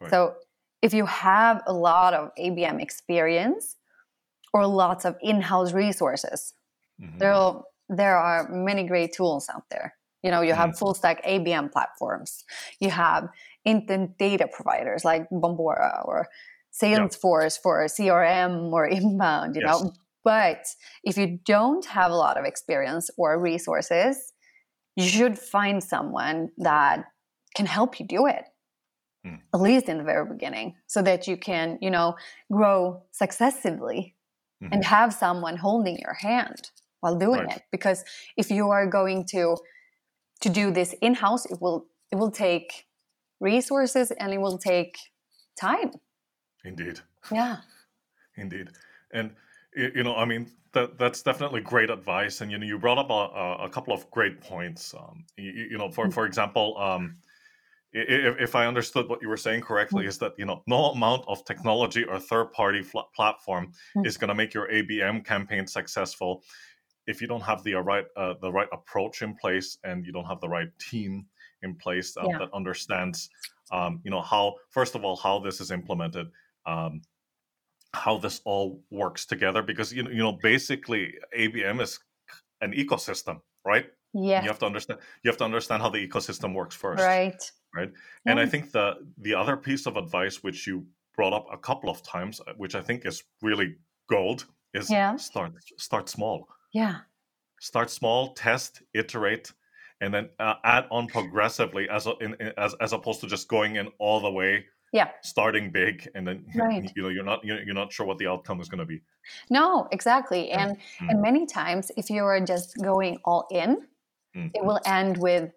Right. 0.00 0.10
So 0.10 0.34
if 0.80 0.94
you 0.94 1.06
have 1.06 1.62
a 1.66 1.72
lot 1.72 2.14
of 2.14 2.30
ABM 2.38 2.80
experience, 2.80 3.76
or 4.52 4.66
lots 4.66 5.04
of 5.04 5.16
in-house 5.22 5.72
resources. 5.72 6.54
Mm-hmm. 7.00 7.18
There, 7.18 7.32
are, 7.32 7.62
there 7.88 8.16
are 8.16 8.48
many 8.50 8.84
great 8.84 9.12
tools 9.12 9.48
out 9.52 9.64
there. 9.70 9.94
You 10.22 10.30
know, 10.30 10.42
you 10.42 10.52
have 10.52 10.70
mm-hmm. 10.70 10.78
full 10.78 10.94
stack 10.94 11.24
ABM 11.24 11.72
platforms. 11.72 12.44
You 12.80 12.90
have 12.90 13.28
instant 13.64 14.18
data 14.18 14.48
providers 14.52 15.04
like 15.04 15.28
Bombora 15.30 16.06
or 16.06 16.28
Salesforce 16.72 17.56
yep. 17.56 17.62
for 17.62 17.84
CRM 17.86 18.72
or 18.72 18.86
inbound, 18.98 19.56
you 19.56 19.62
yes. 19.64 19.82
know. 19.82 19.92
But 20.24 20.66
if 21.02 21.16
you 21.16 21.38
don't 21.44 21.84
have 21.86 22.10
a 22.10 22.16
lot 22.16 22.38
of 22.38 22.44
experience 22.44 23.10
or 23.18 23.40
resources, 23.40 24.32
you 24.96 25.04
should 25.04 25.38
find 25.38 25.82
someone 25.82 26.50
that 26.58 27.04
can 27.56 27.66
help 27.66 27.98
you 27.98 28.06
do 28.06 28.26
it. 28.26 28.44
Mm. 29.26 29.40
At 29.54 29.60
least 29.60 29.88
in 29.88 29.98
the 29.98 30.04
very 30.04 30.26
beginning, 30.26 30.74
so 30.86 31.02
that 31.02 31.26
you 31.26 31.36
can, 31.36 31.78
you 31.80 31.90
know, 31.90 32.14
grow 32.50 33.02
successively 33.12 34.16
mm-hmm. 34.62 34.72
and 34.72 34.84
have 34.84 35.12
someone 35.12 35.56
holding 35.56 35.98
your 35.98 36.14
hand 36.14 36.70
while 37.00 37.16
doing 37.16 37.40
right. 37.40 37.56
it 37.56 37.62
because 37.70 38.04
if 38.36 38.50
you 38.50 38.70
are 38.70 38.86
going 38.86 39.26
to 39.26 39.56
to 40.40 40.48
do 40.48 40.70
this 40.70 40.94
in 41.02 41.14
house 41.14 41.44
it 41.46 41.60
will 41.60 41.86
it 42.10 42.16
will 42.16 42.30
take 42.30 42.86
resources 43.40 44.10
and 44.12 44.32
it 44.32 44.40
will 44.40 44.58
take 44.58 44.96
time 45.60 45.90
indeed 46.64 47.00
yeah 47.30 47.56
indeed 48.36 48.68
and 49.12 49.30
you 49.74 50.02
know 50.02 50.14
i 50.16 50.24
mean 50.24 50.50
that 50.72 50.98
that's 50.98 51.22
definitely 51.22 51.60
great 51.60 51.90
advice 51.90 52.40
and 52.40 52.50
you 52.50 52.58
know 52.58 52.66
you 52.66 52.78
brought 52.78 52.98
up 52.98 53.10
a, 53.10 53.64
a 53.64 53.68
couple 53.68 53.92
of 53.92 54.10
great 54.10 54.40
points 54.40 54.94
um, 54.94 55.24
you, 55.36 55.68
you 55.70 55.78
know 55.78 55.90
for 55.90 56.04
mm-hmm. 56.04 56.12
for 56.12 56.26
example 56.26 56.76
um, 56.78 57.16
if, 57.92 58.40
if 58.40 58.54
I 58.54 58.66
understood 58.66 59.08
what 59.08 59.20
you 59.20 59.28
were 59.28 59.36
saying 59.36 59.60
correctly, 59.60 60.04
mm. 60.04 60.08
is 60.08 60.18
that 60.18 60.32
you 60.38 60.46
know 60.46 60.62
no 60.66 60.86
amount 60.92 61.24
of 61.28 61.44
technology 61.44 62.04
or 62.04 62.18
third-party 62.18 62.82
fl- 62.82 63.00
platform 63.14 63.72
mm. 63.94 64.06
is 64.06 64.16
going 64.16 64.28
to 64.28 64.34
make 64.34 64.54
your 64.54 64.68
ABM 64.68 65.24
campaign 65.24 65.66
successful 65.66 66.42
if 67.06 67.20
you 67.20 67.26
don't 67.26 67.42
have 67.42 67.62
the 67.64 67.74
uh, 67.74 67.80
right 67.80 68.06
uh, 68.16 68.34
the 68.40 68.50
right 68.50 68.68
approach 68.72 69.22
in 69.22 69.34
place 69.34 69.78
and 69.84 70.06
you 70.06 70.12
don't 70.12 70.24
have 70.24 70.40
the 70.40 70.48
right 70.48 70.68
team 70.78 71.26
in 71.62 71.74
place 71.74 72.16
uh, 72.16 72.26
yeah. 72.26 72.38
that 72.38 72.48
understands 72.54 73.28
um, 73.72 74.00
you 74.04 74.10
know 74.10 74.22
how 74.22 74.54
first 74.70 74.94
of 74.94 75.04
all 75.04 75.16
how 75.16 75.38
this 75.38 75.60
is 75.60 75.70
implemented. 75.70 76.28
Um, 76.66 77.02
how 77.94 78.16
this 78.16 78.40
all 78.46 78.82
works 78.90 79.26
together 79.26 79.62
because 79.62 79.92
you 79.92 80.02
know, 80.02 80.10
you 80.10 80.22
know 80.22 80.32
basically 80.32 81.14
ABM 81.38 81.82
is 81.82 82.00
an 82.62 82.72
ecosystem, 82.72 83.40
right? 83.66 83.86
Yeah. 84.14 84.40
You 84.42 84.48
have 84.48 84.58
to 84.60 84.66
understand 84.66 85.00
you 85.22 85.30
have 85.30 85.38
to 85.38 85.44
understand 85.44 85.82
how 85.82 85.90
the 85.90 86.06
ecosystem 86.06 86.54
works 86.54 86.74
first. 86.74 87.02
Right 87.02 87.42
right 87.74 87.90
and 88.26 88.38
i 88.38 88.46
think 88.46 88.70
the 88.72 88.94
the 89.18 89.34
other 89.34 89.56
piece 89.56 89.86
of 89.86 89.96
advice 89.96 90.42
which 90.42 90.66
you 90.66 90.86
brought 91.14 91.32
up 91.32 91.46
a 91.52 91.58
couple 91.58 91.90
of 91.90 92.02
times 92.02 92.40
uh, 92.46 92.52
which 92.56 92.74
i 92.74 92.80
think 92.80 93.06
is 93.06 93.22
really 93.40 93.74
gold 94.08 94.46
is 94.74 94.90
yeah. 94.90 95.16
start 95.16 95.52
start 95.78 96.08
small 96.08 96.46
yeah 96.72 96.98
start 97.60 97.90
small 97.90 98.34
test 98.34 98.82
iterate 98.94 99.52
and 100.00 100.12
then 100.12 100.28
uh, 100.40 100.54
add 100.64 100.84
on 100.90 101.06
progressively 101.06 101.88
as, 101.88 102.08
a, 102.08 102.16
in, 102.20 102.34
in, 102.40 102.52
as 102.56 102.74
as 102.80 102.92
opposed 102.92 103.20
to 103.20 103.26
just 103.26 103.48
going 103.48 103.76
in 103.76 103.88
all 103.98 104.20
the 104.20 104.30
way 104.30 104.64
yeah 104.92 105.08
starting 105.22 105.70
big 105.70 106.08
and 106.14 106.26
then 106.26 106.44
right. 106.54 106.92
you 106.94 107.02
know 107.02 107.08
you're 107.08 107.24
not 107.24 107.44
you're 107.44 107.74
not 107.74 107.92
sure 107.92 108.06
what 108.06 108.18
the 108.18 108.26
outcome 108.26 108.60
is 108.60 108.68
going 108.68 108.78
to 108.78 108.84
be 108.84 109.00
no 109.50 109.88
exactly 109.90 110.50
and 110.50 110.76
mm-hmm. 110.76 111.08
and 111.08 111.22
many 111.22 111.46
times 111.46 111.90
if 111.96 112.10
you 112.10 112.22
are 112.24 112.40
just 112.40 112.76
going 112.82 113.18
all 113.24 113.46
in 113.50 113.86
mm-hmm. 114.36 114.48
it 114.54 114.64
will 114.64 114.80
end 114.86 115.16
with 115.18 115.52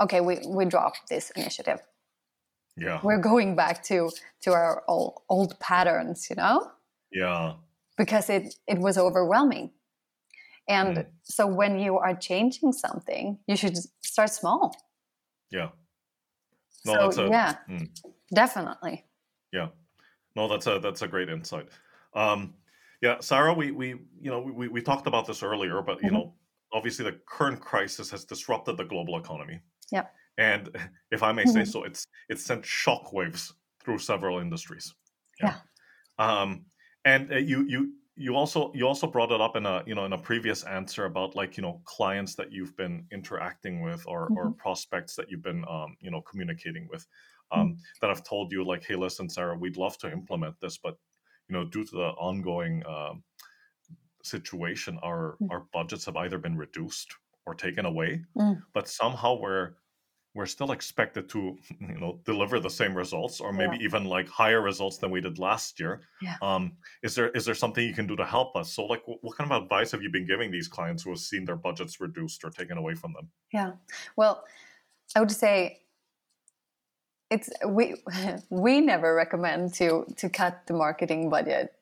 okay, 0.00 0.20
we, 0.20 0.38
we 0.46 0.64
drop 0.64 0.94
this 1.08 1.30
initiative. 1.30 1.80
Yeah. 2.76 3.00
We're 3.02 3.20
going 3.20 3.56
back 3.56 3.82
to 3.84 4.10
to 4.42 4.52
our 4.52 4.84
old, 4.86 5.22
old 5.28 5.58
patterns, 5.60 6.28
you 6.28 6.36
know? 6.36 6.70
Yeah. 7.10 7.54
Because 7.96 8.28
it 8.28 8.54
it 8.66 8.78
was 8.78 8.98
overwhelming. 8.98 9.70
And 10.68 10.96
mm. 10.96 11.06
so 11.22 11.46
when 11.46 11.78
you 11.78 11.96
are 11.96 12.14
changing 12.14 12.72
something, 12.72 13.38
you 13.46 13.56
should 13.56 13.76
start 14.02 14.30
small. 14.30 14.76
Yeah. 15.50 15.68
No, 16.86 17.10
so, 17.10 17.26
a, 17.26 17.30
yeah. 17.30 17.56
Mm. 17.68 17.88
Definitely. 18.34 19.04
Yeah. 19.52 19.68
No, 20.34 20.48
that's 20.48 20.66
a 20.66 20.78
that's 20.78 21.02
a 21.02 21.08
great 21.08 21.28
insight. 21.28 21.68
Um 22.14 22.54
yeah, 23.02 23.16
Sarah, 23.20 23.52
we 23.52 23.70
we 23.70 23.88
you 24.20 24.30
know 24.30 24.40
we, 24.40 24.68
we 24.68 24.80
talked 24.80 25.06
about 25.06 25.26
this 25.26 25.42
earlier, 25.42 25.82
but 25.82 26.02
you 26.02 26.08
mm-hmm. 26.08 26.16
know, 26.16 26.34
obviously 26.72 27.04
the 27.04 27.18
current 27.26 27.60
crisis 27.60 28.10
has 28.10 28.24
disrupted 28.24 28.76
the 28.76 28.84
global 28.84 29.18
economy. 29.18 29.60
Yeah. 29.92 30.06
And 30.38 30.70
if 31.10 31.22
I 31.22 31.32
may 31.32 31.44
say 31.44 31.60
mm-hmm. 31.60 31.70
so, 31.70 31.84
it's 31.84 32.06
it's 32.28 32.44
sent 32.44 32.62
shockwaves 32.62 33.52
through 33.82 33.98
several 33.98 34.38
industries. 34.38 34.94
Yeah. 35.40 35.56
yeah. 36.18 36.40
Um, 36.40 36.64
and 37.04 37.32
uh, 37.32 37.36
you 37.36 37.66
you 37.68 37.92
you 38.16 38.34
also 38.34 38.72
you 38.74 38.86
also 38.86 39.06
brought 39.06 39.30
it 39.30 39.40
up 39.40 39.56
in 39.56 39.66
a 39.66 39.82
you 39.86 39.94
know 39.94 40.04
in 40.04 40.12
a 40.12 40.18
previous 40.18 40.64
answer 40.64 41.04
about 41.04 41.36
like 41.36 41.56
you 41.56 41.62
know 41.62 41.80
clients 41.84 42.34
that 42.34 42.50
you've 42.50 42.76
been 42.76 43.04
interacting 43.12 43.82
with 43.82 44.02
or 44.06 44.24
mm-hmm. 44.26 44.38
or 44.38 44.50
prospects 44.52 45.14
that 45.16 45.30
you've 45.30 45.42
been 45.42 45.64
um, 45.68 45.96
you 46.00 46.10
know 46.10 46.22
communicating 46.22 46.88
with 46.90 47.06
um, 47.52 47.68
mm-hmm. 47.68 47.74
that 48.00 48.08
have 48.08 48.24
told 48.24 48.50
you 48.52 48.64
like 48.64 48.84
hey 48.84 48.96
listen 48.96 49.28
Sarah 49.28 49.56
we'd 49.56 49.76
love 49.76 49.98
to 49.98 50.10
implement 50.10 50.54
this 50.60 50.78
but 50.78 50.96
you 51.48 51.54
know 51.54 51.64
due 51.64 51.84
to 51.84 51.96
the 51.96 52.08
ongoing 52.18 52.82
uh, 52.84 53.12
situation 54.22 54.98
our 55.02 55.32
mm-hmm. 55.34 55.52
our 55.52 55.66
budgets 55.72 56.06
have 56.06 56.16
either 56.16 56.38
been 56.38 56.56
reduced 56.56 57.14
or 57.46 57.54
taken 57.54 57.86
away, 57.86 58.22
mm. 58.36 58.60
but 58.74 58.88
somehow 58.88 59.38
we're 59.40 59.74
we're 60.36 60.46
still 60.46 60.72
expected 60.72 61.28
to 61.30 61.56
you 61.80 61.98
know 61.98 62.20
deliver 62.24 62.60
the 62.60 62.70
same 62.70 62.94
results 62.94 63.40
or 63.40 63.52
maybe 63.52 63.76
yeah. 63.78 63.84
even 63.84 64.04
like 64.04 64.28
higher 64.28 64.60
results 64.60 64.98
than 64.98 65.10
we 65.10 65.20
did 65.20 65.38
last 65.38 65.80
year 65.80 66.02
yeah. 66.20 66.36
um, 66.42 66.72
is 67.02 67.14
there 67.14 67.30
is 67.30 67.44
there 67.44 67.54
something 67.54 67.84
you 67.86 67.94
can 67.94 68.06
do 68.06 68.14
to 68.14 68.24
help 68.24 68.54
us 68.54 68.72
so 68.72 68.84
like 68.84 69.02
what, 69.08 69.18
what 69.22 69.36
kind 69.36 69.50
of 69.50 69.62
advice 69.62 69.90
have 69.90 70.02
you 70.02 70.10
been 70.10 70.26
giving 70.26 70.50
these 70.50 70.68
clients 70.68 71.02
who 71.02 71.10
have 71.10 71.18
seen 71.18 71.44
their 71.44 71.56
budgets 71.56 72.00
reduced 72.00 72.44
or 72.44 72.50
taken 72.50 72.76
away 72.76 72.94
from 72.94 73.12
them 73.14 73.28
yeah 73.52 73.72
well 74.16 74.44
i 75.16 75.20
would 75.20 75.30
say 75.30 75.80
it's 77.30 77.50
we 77.66 77.96
we 78.50 78.80
never 78.80 79.14
recommend 79.14 79.72
to 79.74 80.04
to 80.16 80.28
cut 80.28 80.66
the 80.66 80.74
marketing 80.74 81.30
budget 81.30 81.72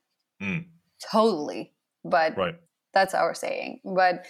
mm. 0.41 0.65
totally 1.11 1.73
but 2.05 2.37
right. 2.39 2.57
that's 2.93 3.15
our 3.15 3.35
saying 3.35 3.81
but 3.85 4.25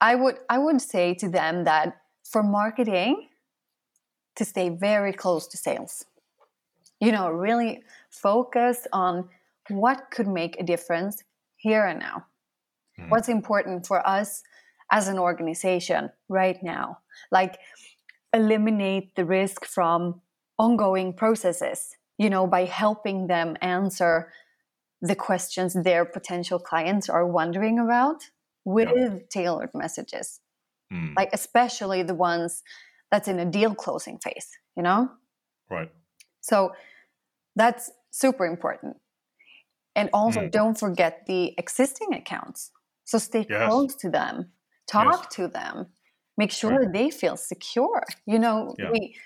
I 0.00 0.14
would 0.14 0.38
I 0.48 0.58
would 0.58 0.80
say 0.80 1.14
to 1.14 1.28
them 1.28 1.64
that 1.64 2.00
for 2.30 2.42
marketing 2.42 3.28
to 4.36 4.44
stay 4.44 4.68
very 4.68 5.12
close 5.12 5.46
to 5.48 5.56
sales. 5.56 6.04
You 7.00 7.12
know, 7.12 7.30
really 7.30 7.82
focus 8.10 8.86
on 8.92 9.28
what 9.68 10.10
could 10.10 10.28
make 10.28 10.58
a 10.58 10.64
difference 10.64 11.24
here 11.56 11.84
and 11.84 11.98
now. 11.98 12.26
Mm. 12.98 13.10
What's 13.10 13.28
important 13.28 13.86
for 13.86 14.06
us 14.06 14.42
as 14.90 15.08
an 15.08 15.18
organization 15.18 16.10
right 16.28 16.62
now? 16.62 16.98
Like 17.32 17.58
eliminate 18.32 19.16
the 19.16 19.24
risk 19.24 19.64
from 19.64 20.20
ongoing 20.58 21.12
processes, 21.12 21.96
you 22.16 22.30
know, 22.30 22.46
by 22.46 22.64
helping 22.64 23.26
them 23.26 23.56
answer 23.60 24.32
the 25.02 25.16
questions 25.16 25.74
their 25.74 26.04
potential 26.04 26.58
clients 26.58 27.08
are 27.08 27.26
wondering 27.26 27.78
about 27.78 28.22
with 28.64 29.28
tailored 29.30 29.70
messages 29.74 30.40
mm. 30.92 31.14
like 31.16 31.30
especially 31.32 32.02
the 32.02 32.14
ones 32.14 32.62
that's 33.10 33.28
in 33.28 33.38
a 33.38 33.44
deal 33.44 33.74
closing 33.74 34.18
phase 34.18 34.48
you 34.76 34.82
know 34.82 35.08
right 35.70 35.90
so 36.40 36.72
that's 37.56 37.90
super 38.10 38.46
important 38.46 38.96
and 39.96 40.08
also 40.12 40.40
mm. 40.40 40.50
don't 40.50 40.78
forget 40.78 41.26
the 41.26 41.54
existing 41.58 42.14
accounts 42.14 42.70
so 43.04 43.18
stay 43.18 43.46
yes. 43.48 43.68
close 43.68 43.94
to 43.94 44.10
them 44.10 44.50
talk 44.86 45.22
Yes. 45.24 45.34
to 45.36 45.48
them 45.48 45.86
make 46.36 46.50
sure 46.50 46.86
they 46.92 47.10
feel 47.10 47.36
secure 47.36 48.04
you 48.26 48.38
know 48.38 48.74
Yeah. 48.78 48.90
we 48.90 49.16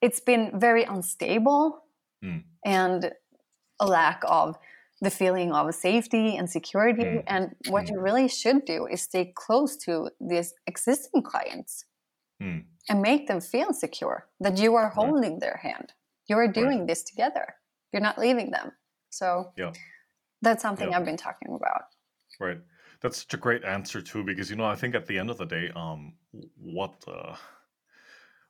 it's 0.00 0.20
been 0.20 0.58
very 0.58 0.84
unstable 0.84 1.80
Mm. 2.24 2.44
and 2.64 3.12
a 3.80 3.86
lack 3.86 4.22
of 4.28 4.56
the 5.06 5.10
feeling 5.10 5.50
of 5.58 5.74
safety 5.74 6.26
and 6.38 6.46
security 6.58 7.04
Mm. 7.04 7.24
and 7.34 7.44
what 7.74 7.84
Mm. 7.86 7.90
you 7.92 7.98
really 8.08 8.28
should 8.40 8.60
do 8.74 8.78
is 8.92 9.00
stay 9.10 9.24
close 9.44 9.72
to 9.86 9.92
these 10.30 10.48
existing 10.72 11.22
clients 11.30 11.72
Mm. 12.40 12.60
and 12.88 13.02
make 13.10 13.22
them 13.28 13.40
feel 13.40 13.70
secure 13.84 14.18
that 14.44 14.56
you 14.62 14.70
are 14.80 14.90
holding 15.00 15.34
their 15.40 15.58
hand 15.66 15.88
you 16.28 16.36
are 16.42 16.50
doing 16.62 16.80
this 16.86 17.02
together 17.10 17.46
you're 17.90 18.06
not 18.08 18.18
leaving 18.24 18.50
them 18.56 18.68
so 19.20 19.26
Yeah. 19.62 19.72
that's 20.46 20.62
something 20.66 20.88
Yeah. 20.90 20.96
i've 20.98 21.08
been 21.10 21.22
talking 21.28 21.52
about 21.60 21.84
Right. 22.40 22.60
That's 23.02 23.18
such 23.24 23.34
a 23.34 23.42
great 23.46 23.64
answer 23.64 24.00
too, 24.10 24.22
because 24.24 24.48
you 24.50 24.56
know 24.56 24.64
I 24.74 24.76
think 24.80 24.94
at 24.94 25.06
the 25.06 25.18
end 25.18 25.30
of 25.30 25.36
the 25.38 25.44
day, 25.56 25.66
um, 25.82 26.00
what 26.78 26.94
uh, 27.06 27.36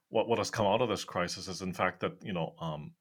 what 0.09 0.29
what 0.29 0.39
has 0.39 0.51
come 0.51 0.67
out 0.73 0.81
of 0.83 0.89
this 0.89 1.05
crisis 1.05 1.49
is 1.49 1.63
in 1.63 1.73
fact 1.73 2.01
that 2.01 2.13
you 2.29 2.33
know, 2.33 2.55
um, 2.61 2.95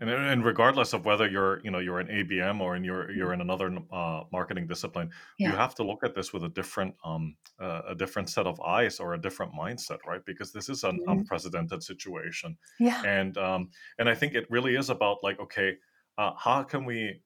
and, 0.00 0.10
and 0.10 0.44
regardless 0.44 0.92
of 0.92 1.04
whether 1.04 1.28
you're 1.28 1.60
you 1.64 1.70
know 1.70 1.78
you're 1.78 2.00
an 2.00 2.08
ABM 2.08 2.60
or 2.60 2.76
in 2.76 2.84
you're 2.84 3.10
you're 3.10 3.32
in 3.32 3.40
another 3.40 3.76
uh, 3.92 4.24
marketing 4.32 4.66
discipline, 4.66 5.10
you 5.42 5.54
have 5.54 5.74
to 5.76 5.82
look 5.84 6.02
at 6.04 6.14
this 6.14 6.32
with 6.32 6.44
a 6.44 6.48
different 6.48 6.94
um, 7.04 7.36
uh, 7.60 7.82
a 7.88 7.94
different 7.94 8.28
set 8.28 8.46
of 8.46 8.60
eyes 8.60 9.00
or 9.00 9.14
a 9.14 9.20
different 9.20 9.52
mindset, 9.54 9.98
right? 10.06 10.24
Because 10.24 10.52
this 10.52 10.68
is 10.68 10.84
an 10.84 11.00
Mhm. 11.06 11.08
unprecedented 11.08 11.82
situation 11.82 12.56
yeah 12.78 13.04
and 13.04 13.38
um, 13.38 13.70
and 13.98 14.08
I 14.08 14.14
think 14.14 14.34
it 14.34 14.50
really 14.50 14.74
is 14.76 14.90
about 14.90 15.18
like 15.22 15.38
okay, 15.40 15.76
uh, 16.18 16.32
how 16.36 16.62
can 16.64 16.84
we 16.84 17.22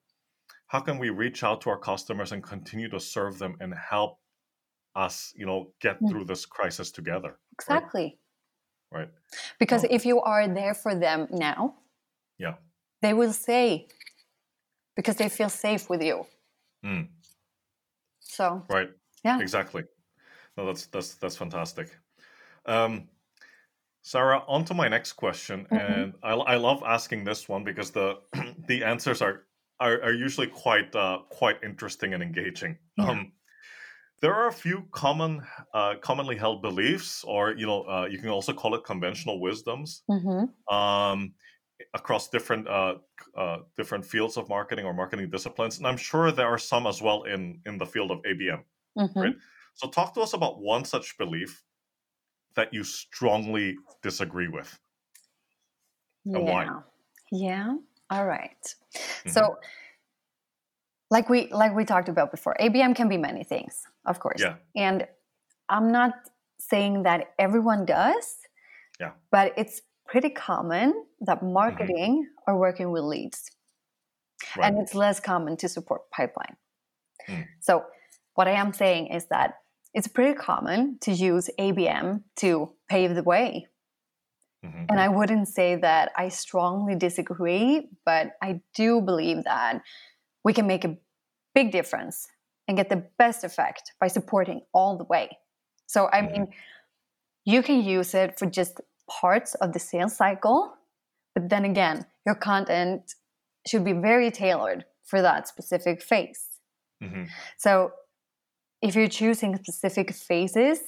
how 0.67 0.81
can 0.81 0.99
we 0.99 1.09
reach 1.11 1.43
out 1.43 1.61
to 1.61 1.69
our 1.71 1.79
customers 1.79 2.31
and 2.33 2.43
continue 2.43 2.89
to 2.89 2.99
serve 2.99 3.39
them 3.39 3.57
and 3.61 3.73
help 3.75 4.19
us, 4.95 5.33
you 5.37 5.45
know, 5.45 5.73
get 5.81 6.01
Mm. 6.01 6.09
through 6.09 6.25
this 6.25 6.45
crisis 6.45 6.91
together, 6.91 7.39
exactly 7.53 8.19
right? 8.91 9.09
because 9.59 9.83
Oh. 9.83 9.89
if 9.89 10.05
you 10.05 10.21
are 10.21 10.47
there 10.47 10.73
for 10.73 10.95
them 10.95 11.27
now 11.31 11.75
Yeah. 12.37 12.55
they 13.01 13.13
will 13.13 13.33
say 13.33 13.87
because 14.95 15.17
they 15.17 15.29
feel 15.29 15.49
safe 15.49 15.87
with 15.89 16.01
you 16.01 16.25
Mm, 16.83 17.07
so 18.19 18.65
right. 18.69 18.89
Yeah. 19.23 19.39
Exactly. 19.39 19.83
No, 20.57 20.65
that's 20.67 20.87
that's 20.87 21.15
that's 21.15 21.37
fantastic. 21.37 21.97
Um, 22.65 23.09
Sarah, 24.03 24.43
on 24.47 24.65
to 24.65 24.73
my 24.73 24.87
next 24.89 25.13
question, 25.13 25.67
Mhm. 25.71 25.79
and 25.79 26.15
I, 26.23 26.33
I 26.33 26.55
love 26.57 26.83
asking 26.85 27.25
this 27.25 27.49
one 27.49 27.63
because 27.63 27.91
the 27.91 28.21
the 28.67 28.83
answers 28.83 29.21
are 29.21 29.45
are, 29.79 30.01
are 30.03 30.13
usually 30.13 30.47
quite 30.47 30.95
uh, 30.95 31.19
quite 31.29 31.63
interesting 31.63 32.13
and 32.13 32.23
engaging. 32.23 32.79
Yeah. 32.97 33.09
Um, 33.09 33.33
there 34.21 34.33
are 34.33 34.47
a 34.47 34.53
few 34.53 34.87
common 34.91 35.41
uh, 35.73 35.95
commonly 36.01 36.37
held 36.37 36.61
beliefs, 36.61 37.23
or 37.23 37.53
you 37.55 37.65
know, 37.65 37.83
uh, 37.83 38.05
you 38.09 38.17
can 38.19 38.29
also 38.29 38.53
call 38.53 38.75
it 38.75 38.83
conventional 38.85 39.39
wisdoms, 39.41 40.03
mhm, 40.07 40.53
um, 40.71 41.35
across 41.93 42.29
different 42.29 42.67
uh, 42.67 42.95
uh, 43.37 43.57
different 43.77 44.05
fields 44.05 44.37
of 44.37 44.49
marketing 44.49 44.85
or 44.85 44.93
marketing 44.93 45.29
disciplines, 45.29 45.77
and 45.77 45.87
I'm 45.87 45.97
sure 45.97 46.31
there 46.31 46.47
are 46.47 46.57
some 46.57 46.87
as 46.87 47.01
well 47.01 47.23
in 47.23 47.59
in 47.65 47.77
the 47.77 47.85
field 47.85 48.11
of 48.11 48.19
ABM. 48.23 48.63
mhm. 48.97 49.15
Right. 49.15 49.35
So, 49.75 49.87
talk 49.89 50.13
to 50.13 50.21
us 50.21 50.33
about 50.33 50.61
one 50.61 50.85
such 50.85 51.17
belief 51.17 51.63
that 52.55 52.73
you 52.73 52.83
strongly 52.83 53.75
disagree 54.03 54.47
with. 54.47 54.79
And 56.25 56.43
why? 56.45 56.63
yeah 56.65 56.79
yeah 57.31 57.75
all 58.09 58.25
right. 58.25 58.63
Mm-hmm. 58.95 59.29
so 59.31 59.57
like 61.09 61.29
we 61.29 61.47
like 61.51 61.73
we 61.75 61.83
talked 61.85 62.09
about 62.09 62.31
before 62.31 62.55
abm 62.61 62.95
can 62.95 63.07
be 63.09 63.17
many 63.17 63.43
things 63.43 63.83
of 64.05 64.19
course 64.19 64.41
Yeah. 64.41 64.55
and 64.75 65.07
i'm 65.69 65.91
not 65.91 66.13
saying 66.59 67.03
that 67.03 67.33
everyone 67.39 67.85
does 67.85 68.37
Yeah. 68.99 69.11
but 69.31 69.53
it's 69.57 69.81
pretty 70.05 70.29
common 70.29 71.05
that 71.21 71.41
marketing 71.43 72.27
are 72.47 72.57
working 72.57 72.91
with 72.91 73.03
leads 73.03 73.51
Right. 74.57 74.67
and 74.67 74.77
it's 74.79 74.93
less 74.93 75.19
common 75.19 75.57
to 75.57 75.69
support 75.69 76.09
pipeline. 76.11 76.57
Mm. 77.27 77.47
So, 77.61 77.85
what 78.35 78.47
I 78.47 78.51
am 78.51 78.73
saying 78.73 79.07
is 79.07 79.27
that 79.27 79.59
it's 79.93 80.07
pretty 80.07 80.33
common 80.33 80.97
to 81.01 81.11
use 81.11 81.49
ABM 81.59 82.23
to 82.37 82.73
pave 82.89 83.15
the 83.15 83.23
way. 83.23 83.67
Mhm. 84.65 84.87
And 84.89 84.99
I 84.99 85.07
wouldn't 85.07 85.47
say 85.47 85.75
that 85.75 86.11
I 86.15 86.29
strongly 86.29 86.95
disagree, 86.95 87.89
but 88.05 88.35
I 88.41 88.61
do 88.73 89.01
believe 89.01 89.43
that 89.43 89.81
we 90.43 90.53
can 90.53 90.67
make 90.67 90.83
a 90.83 90.97
big 91.53 91.71
difference 91.71 92.27
and 92.67 92.75
get 92.77 92.89
the 92.89 93.09
best 93.17 93.43
effect 93.43 93.93
by 93.99 94.07
supporting 94.07 94.61
all 94.73 94.97
the 94.97 95.03
way. 95.05 95.37
So, 95.85 96.09
I 96.11 96.21
Mhm. 96.21 96.31
mean, 96.31 96.53
you 97.45 97.61
can 97.63 97.81
use 97.83 98.13
it 98.13 98.39
for 98.39 98.45
just 98.45 98.81
parts 99.09 99.55
of 99.55 99.73
the 99.73 99.79
sales 99.79 100.15
cycle, 100.15 100.73
but 101.35 101.49
then 101.49 101.65
again, 101.65 102.05
your 102.25 102.35
content 102.35 103.13
should 103.67 103.83
be 103.83 103.93
very 103.93 104.31
tailored 104.31 104.85
for 105.03 105.21
that 105.21 105.47
specific 105.47 106.01
phase. 106.01 106.59
Mhm. 107.01 107.29
So, 107.57 107.93
if 108.81 108.95
you're 108.95 109.07
choosing 109.07 109.55
specific 109.57 110.13
phases, 110.13 110.79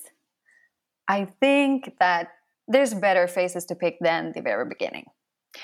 I 1.08 1.26
think 1.26 1.98
that 2.00 2.30
there's 2.68 2.94
better 2.94 3.28
phases 3.28 3.66
to 3.66 3.76
pick 3.76 3.98
than 4.02 4.32
the 4.34 4.42
very 4.42 4.66
beginning. 4.66 5.06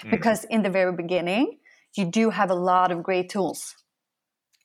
Mm. 0.04 0.12
Because 0.12 0.46
in 0.46 0.62
the 0.64 0.70
very 0.70 0.94
beginning, 0.94 1.60
you 1.98 2.06
do 2.06 2.30
have 2.30 2.50
a 2.50 2.56
lot 2.56 2.92
of 2.92 3.04
great 3.04 3.30
tools 3.30 3.76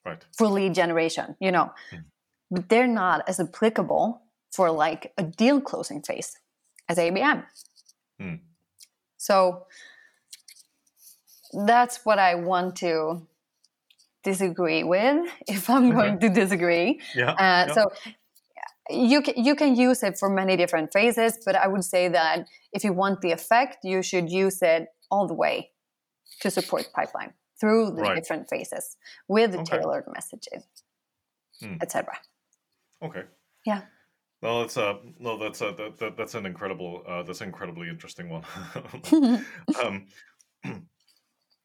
Right. 0.04 0.24
for 0.38 0.46
lead 0.46 0.74
generation, 0.74 1.36
you 1.40 1.50
know, 1.50 1.72
Mm. 1.92 2.04
but 2.50 2.68
they're 2.68 2.86
not 2.86 3.28
as 3.28 3.40
applicable 3.40 4.22
for 4.52 4.70
like 4.70 5.12
a 5.18 5.22
deal 5.24 5.60
closing 5.60 6.02
phase 6.02 6.38
as 6.88 6.98
ABM. 6.98 7.44
Mm. 8.20 8.40
So 9.16 9.66
that's 11.66 12.04
what 12.04 12.18
I 12.18 12.34
want 12.34 12.76
to 12.76 13.26
disagree 14.22 14.82
with 14.84 15.28
if 15.48 15.68
I'm 15.70 15.86
Okay. 15.88 15.96
going 15.96 16.20
to 16.20 16.28
disagree. 16.28 17.00
Yeah. 17.14 17.30
Uh, 17.32 17.36
yeah. 17.38 17.72
So 17.72 17.90
you 18.90 19.20
can, 19.22 19.34
you 19.44 19.54
can 19.56 19.74
use 19.76 20.02
it 20.02 20.18
for 20.18 20.28
many 20.28 20.56
different 20.56 20.92
phases, 20.92 21.38
but 21.44 21.56
I 21.56 21.66
would 21.66 21.84
say 21.84 22.08
that 22.08 22.46
if 22.72 22.84
you 22.84 22.92
want 22.92 23.20
the 23.20 23.32
effect, 23.32 23.78
you 23.84 24.02
should 24.02 24.30
use 24.30 24.62
it 24.62 24.88
all 25.10 25.26
the 25.26 25.34
way 25.34 25.70
to 26.40 26.50
support 26.50 26.88
pipeline 26.94 27.32
through 27.60 27.90
the 27.92 28.02
Right. 28.02 28.14
different 28.14 28.48
phases 28.48 28.96
with 29.28 29.54
Okay. 29.54 29.78
tailored 29.78 30.04
messaging, 30.06 30.62
Hmm. 31.60 31.76
etc. 31.80 32.18
Okay. 33.02 33.24
Yeah. 33.64 33.82
No, 34.42 34.60
that's 34.60 34.76
a 34.76 34.98
no. 35.18 35.38
That's 35.38 35.60
a 35.62 35.72
that, 35.76 35.98
that, 35.98 36.16
that's 36.16 36.34
an 36.34 36.46
incredible. 36.46 37.02
Uh, 37.06 37.22
that's 37.22 37.40
an 37.40 37.48
incredibly 37.48 37.88
interesting 37.88 38.28
one. 38.28 38.44
um, 39.82 40.06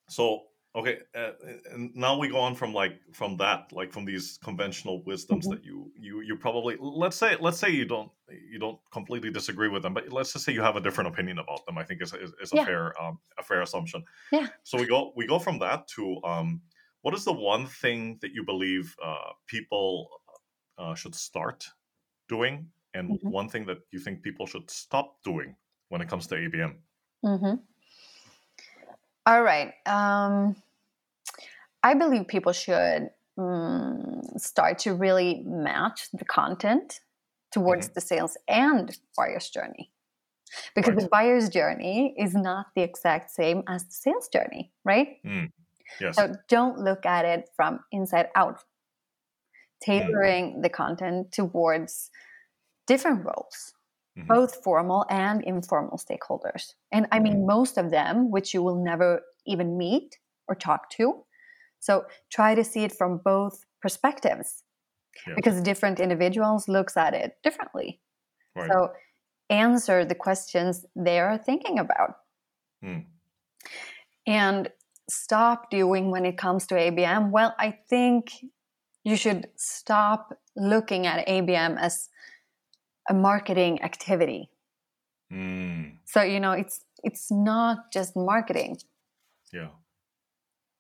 so 0.10 0.44
okay, 0.74 1.00
uh, 1.14 1.32
now 1.76 2.18
we 2.18 2.30
go 2.30 2.40
on 2.40 2.56
from 2.56 2.74
like 2.74 3.00
from 3.14 3.36
that, 3.38 3.72
like 3.74 3.92
from 3.92 4.06
these 4.06 4.40
conventional 4.44 5.04
wisdoms 5.04 5.48
Mhm. 5.48 5.52
that 5.52 5.66
you 5.66 5.92
you 6.00 6.22
you 6.22 6.38
probably 6.38 6.78
let's 6.80 7.18
say 7.18 7.36
let's 7.40 7.58
say 7.60 7.70
you 7.70 7.86
don't 7.86 8.10
you 8.30 8.58
don't 8.58 8.80
completely 8.92 9.30
disagree 9.32 9.68
with 9.68 9.84
them, 9.84 9.94
but 9.94 10.12
let's 10.12 10.32
just 10.34 10.46
say 10.46 10.54
you 10.54 10.62
have 10.62 10.78
a 10.78 10.82
different 10.82 11.10
opinion 11.10 11.40
about 11.40 11.66
them. 11.66 11.78
I 11.78 11.84
think 11.84 12.02
is 12.02 12.14
is, 12.14 12.34
is 12.42 12.54
a 12.54 12.58
Yeah. 12.58 12.66
fair 12.66 13.02
um, 13.02 13.20
a 13.38 13.44
fair 13.44 13.62
assumption. 13.62 14.04
Yeah. 14.32 14.48
So 14.64 14.78
we 14.78 14.88
go 14.88 15.12
we 15.16 15.28
go 15.28 15.40
from 15.40 15.60
that 15.60 15.88
to 15.96 16.22
um, 16.24 16.62
what 17.02 17.14
is 17.14 17.26
the 17.26 17.34
one 17.34 17.68
thing 17.68 18.18
that 18.22 18.32
you 18.32 18.46
believe 18.46 18.96
uh, 19.04 19.34
people 19.48 20.08
uh, 20.78 20.96
should 20.96 21.16
start 21.16 21.68
doing, 22.32 22.72
and 22.96 23.08
Mhm. 23.10 23.32
one 23.32 23.50
thing 23.50 23.66
that 23.68 23.80
you 23.92 24.00
think 24.00 24.24
people 24.24 24.48
should 24.48 24.70
stop 24.72 25.22
doing 25.24 25.56
when 25.90 26.02
it 26.02 26.10
comes 26.10 26.28
to 26.28 26.36
ABM? 26.36 26.74
hmm 27.24 27.56
All 29.26 29.44
right. 29.44 29.74
Um, 29.86 30.56
I 31.84 31.94
believe 31.94 32.28
people 32.28 32.54
should 32.54 33.10
mm, 33.38 34.40
start 34.40 34.80
to 34.80 34.94
really 34.94 35.44
match 35.46 36.10
the 36.14 36.26
content 36.26 37.02
towards 37.52 37.90
the 37.90 38.02
sales 38.02 38.38
and 38.48 38.98
buyer's 39.18 39.50
journey. 39.50 39.92
Because 40.76 40.96
Right. 40.96 41.04
the 41.04 41.10
buyer's 41.10 41.50
journey 41.50 42.16
is 42.18 42.34
not 42.36 42.68
the 42.76 42.82
exact 42.82 43.32
same 43.32 43.64
as 43.68 43.86
the 43.86 43.94
sales 43.94 44.28
journey, 44.30 44.72
right? 44.84 45.20
Yes. 46.00 46.18
So 46.18 46.34
don't 46.48 46.78
look 46.80 47.06
at 47.06 47.26
it 47.26 47.50
from 47.56 47.80
inside 47.92 48.30
out. 48.36 48.64
Tailoring 49.82 50.62
the 50.62 50.70
content 50.70 51.32
towards 51.32 52.12
different 52.88 53.26
roles, 53.26 53.74
Mhm. 54.18 54.28
both 54.28 54.64
formal 54.64 55.06
and 55.10 55.44
informal 55.44 55.98
stakeholders. 55.98 56.76
And 56.92 57.08
I 57.12 57.20
mean, 57.20 57.46
most 57.46 57.78
of 57.78 57.92
them, 57.92 58.32
which 58.32 58.54
you 58.54 58.64
will 58.64 58.84
never 58.84 59.22
even 59.46 59.78
meet 59.78 60.20
or 60.48 60.56
talk 60.56 60.90
to. 60.92 61.26
So 61.80 62.06
try 62.30 62.56
to 62.56 62.64
see 62.64 62.84
it 62.84 62.92
from 62.94 63.18
both 63.20 63.66
perspectives 63.82 64.64
Yes. 65.28 65.36
because 65.36 65.62
different 65.62 66.00
individuals 66.00 66.68
looks 66.68 66.98
at 66.98 67.14
it 67.14 67.38
differently. 67.44 68.02
Right. 68.56 68.72
So 68.72 68.94
answer 69.50 70.06
the 70.06 70.16
questions 70.16 70.86
they 70.96 71.20
are 71.20 71.38
thinking 71.38 71.80
about 71.80 72.16
Mm. 72.84 73.06
and 74.28 74.70
stop 75.10 75.70
doing 75.70 76.12
when 76.12 76.26
it 76.26 76.38
comes 76.38 76.68
to 76.68 76.76
ABM? 76.76 77.32
Well, 77.32 77.56
I 77.60 77.72
think 77.72 78.32
you 79.04 79.16
should 79.16 79.50
stop 79.56 80.40
looking 80.56 81.08
at 81.08 81.28
ABM 81.28 81.78
as 81.78 82.10
a 83.10 83.14
marketing 83.14 83.82
activity. 83.84 84.50
Mm, 85.32 86.02
So 86.06 86.22
you 86.22 86.40
know, 86.40 86.52
it's 86.52 86.86
it's 87.04 87.32
not 87.32 87.92
just 87.92 88.16
marketing. 88.16 88.78
yeah. 89.54 89.72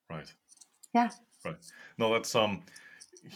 Right. 0.09 0.33
Yeah. 0.93 1.09
Right. 1.45 1.57
No, 1.97 2.13
that's 2.13 2.35
um, 2.35 2.63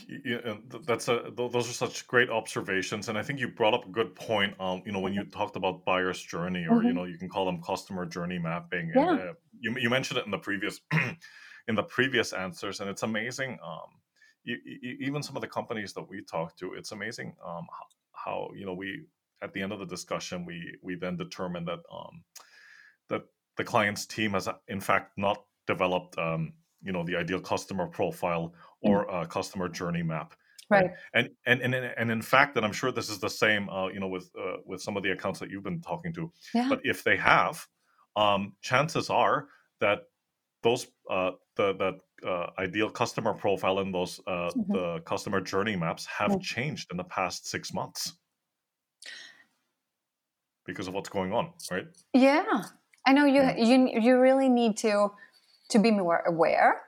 y- 0.10 0.22
y- 0.26 0.34
uh, 0.46 0.58
that's 0.86 1.08
a 1.08 1.32
those 1.36 1.56
are 1.70 1.74
such 1.74 2.08
great 2.08 2.30
observations, 2.30 3.10
and 3.10 3.18
I 3.18 3.24
think 3.24 3.40
you 3.40 3.50
brought 3.50 3.74
up 3.74 3.86
a 3.86 3.90
good 3.90 4.16
point. 4.16 4.60
Um, 4.60 4.84
you 4.86 4.92
know, 4.92 5.00
when 5.00 5.14
you 5.14 5.26
talked 5.26 5.56
about 5.56 5.86
buyer's 5.86 6.22
journey, 6.22 6.68
or 6.68 6.84
you 6.84 6.94
Mhm. 6.94 6.96
know, 6.96 7.06
you 7.06 7.18
can 7.18 7.30
call 7.30 7.46
them 7.46 7.62
customer 7.62 8.06
journey 8.06 8.40
mapping. 8.40 8.92
Yeah. 8.94 9.10
And, 9.10 9.20
uh, 9.20 9.34
you 9.60 9.76
you 9.78 9.90
mentioned 9.90 10.20
it 10.20 10.26
in 10.26 10.32
the 10.32 10.38
previous 10.40 10.80
in 11.68 11.76
the 11.76 11.84
previous 11.84 12.34
answers, 12.34 12.80
and 12.82 12.90
it's 12.90 13.04
amazing. 13.04 13.60
Um, 13.64 13.90
you, 14.46 14.58
even 15.02 15.22
some 15.22 15.36
of 15.36 15.42
the 15.42 15.48
companies 15.48 15.94
that 15.94 16.08
we 16.08 16.24
talk 16.24 16.56
to, 16.58 16.74
it's 16.74 16.92
amazing. 16.92 17.36
Um, 17.46 17.68
how, 17.72 17.86
how 18.24 18.50
you 18.56 18.66
know 18.66 18.74
we 18.74 19.06
at 19.42 19.54
the 19.54 19.62
end 19.62 19.74
of 19.74 19.80
the 19.80 19.86
discussion 19.86 20.46
we 20.46 20.76
we 20.82 20.96
then 20.96 21.18
determine 21.18 21.66
that 21.66 21.80
um 21.92 22.24
that 23.10 23.24
the 23.58 23.64
client's 23.64 24.06
team 24.06 24.32
has 24.32 24.48
in 24.68 24.80
fact 24.80 25.12
not 25.18 25.44
developed 25.68 26.18
um 26.18 26.54
you 26.82 26.92
know 26.92 27.04
the 27.04 27.16
ideal 27.16 27.40
customer 27.40 27.86
profile 27.88 28.54
or 28.82 29.04
a 29.06 29.28
customer 29.28 29.68
journey 29.68 30.04
map 30.04 30.34
Right. 30.68 30.90
and 31.14 31.30
and 31.46 31.62
and 31.62 31.76
and 31.76 32.10
in 32.10 32.22
fact 32.24 32.58
and 32.58 32.66
i'm 32.66 32.74
sure 32.74 32.92
this 32.92 33.10
is 33.10 33.20
the 33.20 33.30
same 33.30 33.70
uh, 33.70 33.88
you 33.90 34.00
know 34.00 34.08
with 34.08 34.32
uh, 34.40 34.58
with 34.66 34.82
some 34.82 34.98
of 34.98 35.04
the 35.04 35.12
accounts 35.12 35.40
that 35.40 35.52
you've 35.52 35.64
been 35.64 35.82
talking 35.82 36.12
to 36.14 36.32
Yeah. 36.56 36.70
but 36.70 36.80
if 36.84 37.04
they 37.04 37.18
have 37.18 37.68
um 38.16 38.54
chances 38.62 39.10
are 39.12 39.50
that 39.80 40.00
those 40.66 40.88
uh 41.10 41.32
the 41.56 41.68
the 41.82 41.92
uh, 42.32 42.52
ideal 42.60 42.90
customer 42.90 43.34
profile 43.34 43.80
and 43.80 43.94
those 43.94 44.20
uh 44.28 44.52
Mhm. 44.56 44.76
the 44.78 45.02
customer 45.06 45.42
journey 45.42 45.76
maps 45.78 46.06
have 46.08 46.34
Mm. 46.34 46.42
changed 46.42 46.92
in 46.92 46.98
the 46.98 47.06
past 47.06 47.48
six 47.48 47.74
months 47.74 48.14
because 50.66 50.88
of 50.88 50.94
what's 50.94 51.10
going 51.10 51.34
on 51.34 51.54
right 51.72 51.88
Yeah. 52.14 52.64
I 53.06 53.14
know 53.14 53.26
you 53.26 53.42
Yeah. 53.42 53.56
you 53.56 53.90
you 54.00 54.20
really 54.20 54.50
need 54.50 54.78
to 54.78 55.10
to 55.70 55.80
be 55.80 55.92
more 55.92 56.20
aware 56.26 56.84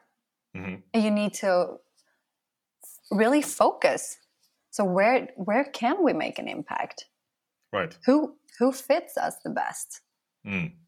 hmm 0.53 0.83
you 0.93 1.11
need 1.11 1.33
to 1.35 1.79
really 3.11 3.41
focus. 3.41 4.17
So 4.71 4.83
where 4.83 5.29
where 5.35 5.65
can 5.65 6.03
we 6.03 6.13
make 6.13 6.39
an 6.39 6.47
impact? 6.47 7.05
right 7.71 7.97
Who 8.05 8.37
who 8.59 8.71
fits 8.73 9.17
us 9.17 9.37
the 9.43 9.51
best? 9.51 10.01
mm. 10.43 10.86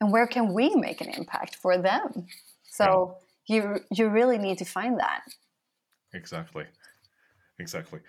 And 0.00 0.12
where 0.12 0.26
can 0.26 0.52
we 0.54 0.74
make 0.74 1.00
an 1.00 1.10
impact 1.10 1.56
for 1.56 1.76
them? 1.78 2.26
So 2.64 3.16
you 3.46 3.80
you 3.90 4.08
really 4.08 4.38
need 4.38 4.58
to 4.58 4.64
find 4.64 4.98
that. 4.98 5.22
Exactly. 6.14 6.64
Exactly. 7.58 8.00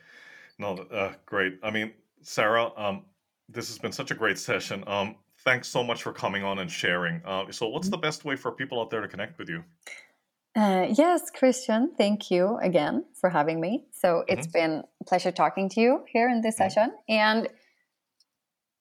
No, 0.58 0.75
uh, 0.91 1.13
great. 1.25 1.60
I 1.63 1.71
mean, 1.71 1.91
Sarah, 2.21 2.71
um, 2.77 3.04
this 3.49 3.67
has 3.67 3.77
been 3.77 3.91
such 3.91 4.12
a 4.12 4.15
great 4.15 4.39
session. 4.39 4.84
Um, 4.88 5.15
thanks 5.43 5.67
so 5.67 5.84
much 5.84 6.04
for 6.04 6.13
coming 6.13 6.43
on 6.43 6.60
and 6.60 6.71
sharing. 6.71 7.21
Uh, 7.25 7.51
so, 7.51 7.67
what's 7.67 7.89
the 7.89 7.97
best 7.97 8.23
way 8.23 8.36
for 8.36 8.51
people 8.51 8.80
out 8.80 8.89
there 8.89 9.01
to 9.01 9.08
connect 9.08 9.38
with 9.38 9.49
you? 9.49 9.63
Uh, 10.56 10.88
yes, 10.89 11.32
Christian, 11.32 11.93
thank 11.97 12.30
you 12.30 12.58
again 12.58 13.06
for 13.13 13.30
having 13.30 13.62
me. 13.62 13.86
So 13.91 14.25
it's 14.27 14.47
been 14.47 14.84
a 14.99 15.04
pleasure 15.06 15.32
talking 15.32 15.69
to 15.69 15.80
you 15.80 16.04
here 16.08 16.30
in 16.30 16.41
this 16.41 16.56
Mhm. 16.56 16.58
session. 16.58 16.91
And 17.08 17.47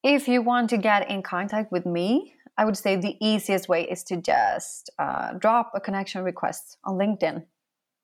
if 0.02 0.26
you 0.26 0.42
want 0.42 0.70
to 0.70 0.78
get 0.78 1.08
in 1.08 1.22
contact 1.22 1.70
with 1.70 1.86
me, 1.86 2.34
I 2.58 2.64
would 2.64 2.76
say 2.76 2.96
the 2.96 3.16
easiest 3.20 3.68
way 3.68 3.84
is 3.84 4.04
to 4.04 4.16
just 4.16 4.90
uh, 4.98 5.34
drop 5.34 5.72
a 5.74 5.80
connection 5.80 6.22
request 6.24 6.78
on 6.84 6.96
LinkedIn. 6.98 7.46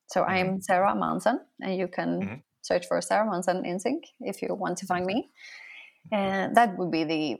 So 0.08 0.24
I'm 0.24 0.60
Sarah 0.62 0.94
Manson, 0.94 1.40
and 1.60 1.76
you 1.76 1.88
can 1.88 2.20
Mhm. 2.20 2.42
search 2.62 2.86
for 2.86 3.00
Sarah 3.00 3.30
Manson 3.30 3.62
InSync 3.64 4.02
if 4.20 4.42
you 4.42 4.54
want 4.54 4.78
to 4.78 4.86
find 4.86 5.06
me. 5.06 5.30
And 6.12 6.56
that 6.56 6.78
would 6.78 6.90
be 6.90 7.04
the 7.04 7.38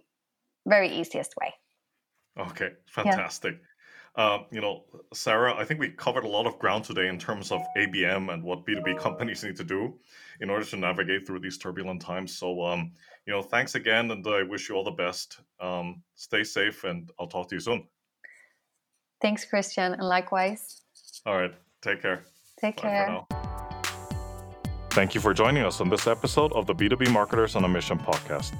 very 0.66 0.88
easiest 0.88 1.35
way. 1.37 1.55
Okay, 2.37 2.77
fantastic. 2.87 3.61
Um, 4.16 4.46
you 4.50 4.62
know, 4.62 4.85
Sarah, 5.12 5.55
I 5.55 5.64
think 5.64 5.79
we 5.79 5.90
covered 5.90 6.24
a 6.24 6.29
lot 6.29 6.46
of 6.46 6.59
ground 6.59 6.85
today 6.85 7.09
in 7.09 7.18
terms 7.18 7.52
of 7.52 7.61
ABM 7.76 8.33
and 8.33 8.42
what 8.42 8.64
B2B 8.64 8.98
companies 9.07 9.44
need 9.44 9.57
to 9.57 9.64
do 9.64 9.94
in 10.40 10.48
order 10.48 10.64
to 10.64 10.76
navigate 10.76 11.26
through 11.26 11.40
these 11.40 11.59
turbulent 11.59 12.00
times. 12.00 12.37
So, 12.37 12.64
um, 12.64 12.92
you 13.26 13.33
know, 13.33 13.42
thanks 13.42 13.74
again, 13.74 14.11
and 14.11 14.26
I 14.26 14.42
wish 14.42 14.68
you 14.68 14.74
all 14.74 14.85
the 14.85 14.90
best. 14.90 15.40
Um, 15.61 16.02
stay 16.14 16.44
safe, 16.44 16.85
and 16.85 17.11
I'll 17.18 17.26
talk 17.26 17.48
to 17.50 17.57
you 17.57 17.61
soon. 17.61 17.87
Thanks, 19.20 19.44
Christian, 19.44 19.92
and 19.92 20.02
likewise. 20.02 20.83
All 21.26 21.37
right, 21.37 21.55
take 21.83 22.00
care. 22.00 22.22
Take 22.59 22.76
Bye 22.76 22.83
care. 22.83 23.20
Thank 24.90 25.14
you 25.14 25.20
for 25.20 25.35
joining 25.35 25.62
us 25.62 25.83
on 25.83 25.90
this 25.90 26.07
episode 26.07 26.55
of 26.55 26.66
the 26.66 26.74
B2B 26.74 27.11
Marketers 27.11 27.55
on 27.55 27.64
a 27.64 27.68
Mission 27.68 27.98
podcast. 27.98 28.55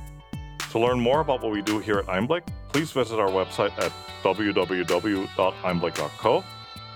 To 0.77 0.83
learn 0.83 1.01
more 1.01 1.21
about 1.21 1.41
what 1.41 1.53
we 1.53 1.62
do 1.62 1.79
here 1.79 1.97
at 1.97 2.05
Einblick, 2.05 2.43
please 2.71 2.93
visit 2.93 3.19
our 3.19 3.31
website 3.31 3.73
at 3.83 3.91
www.einblick.co 4.23 6.45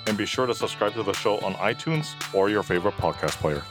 and 0.07 0.19
be 0.19 0.27
sure 0.27 0.45
to 0.45 0.55
subscribe 0.55 0.93
to 0.93 1.03
the 1.03 1.15
show 1.15 1.39
on 1.39 1.55
iTunes 1.55 2.13
or 2.35 2.51
your 2.51 2.63
favorite 2.63 2.93
podcast 2.97 3.41
player. 3.41 3.63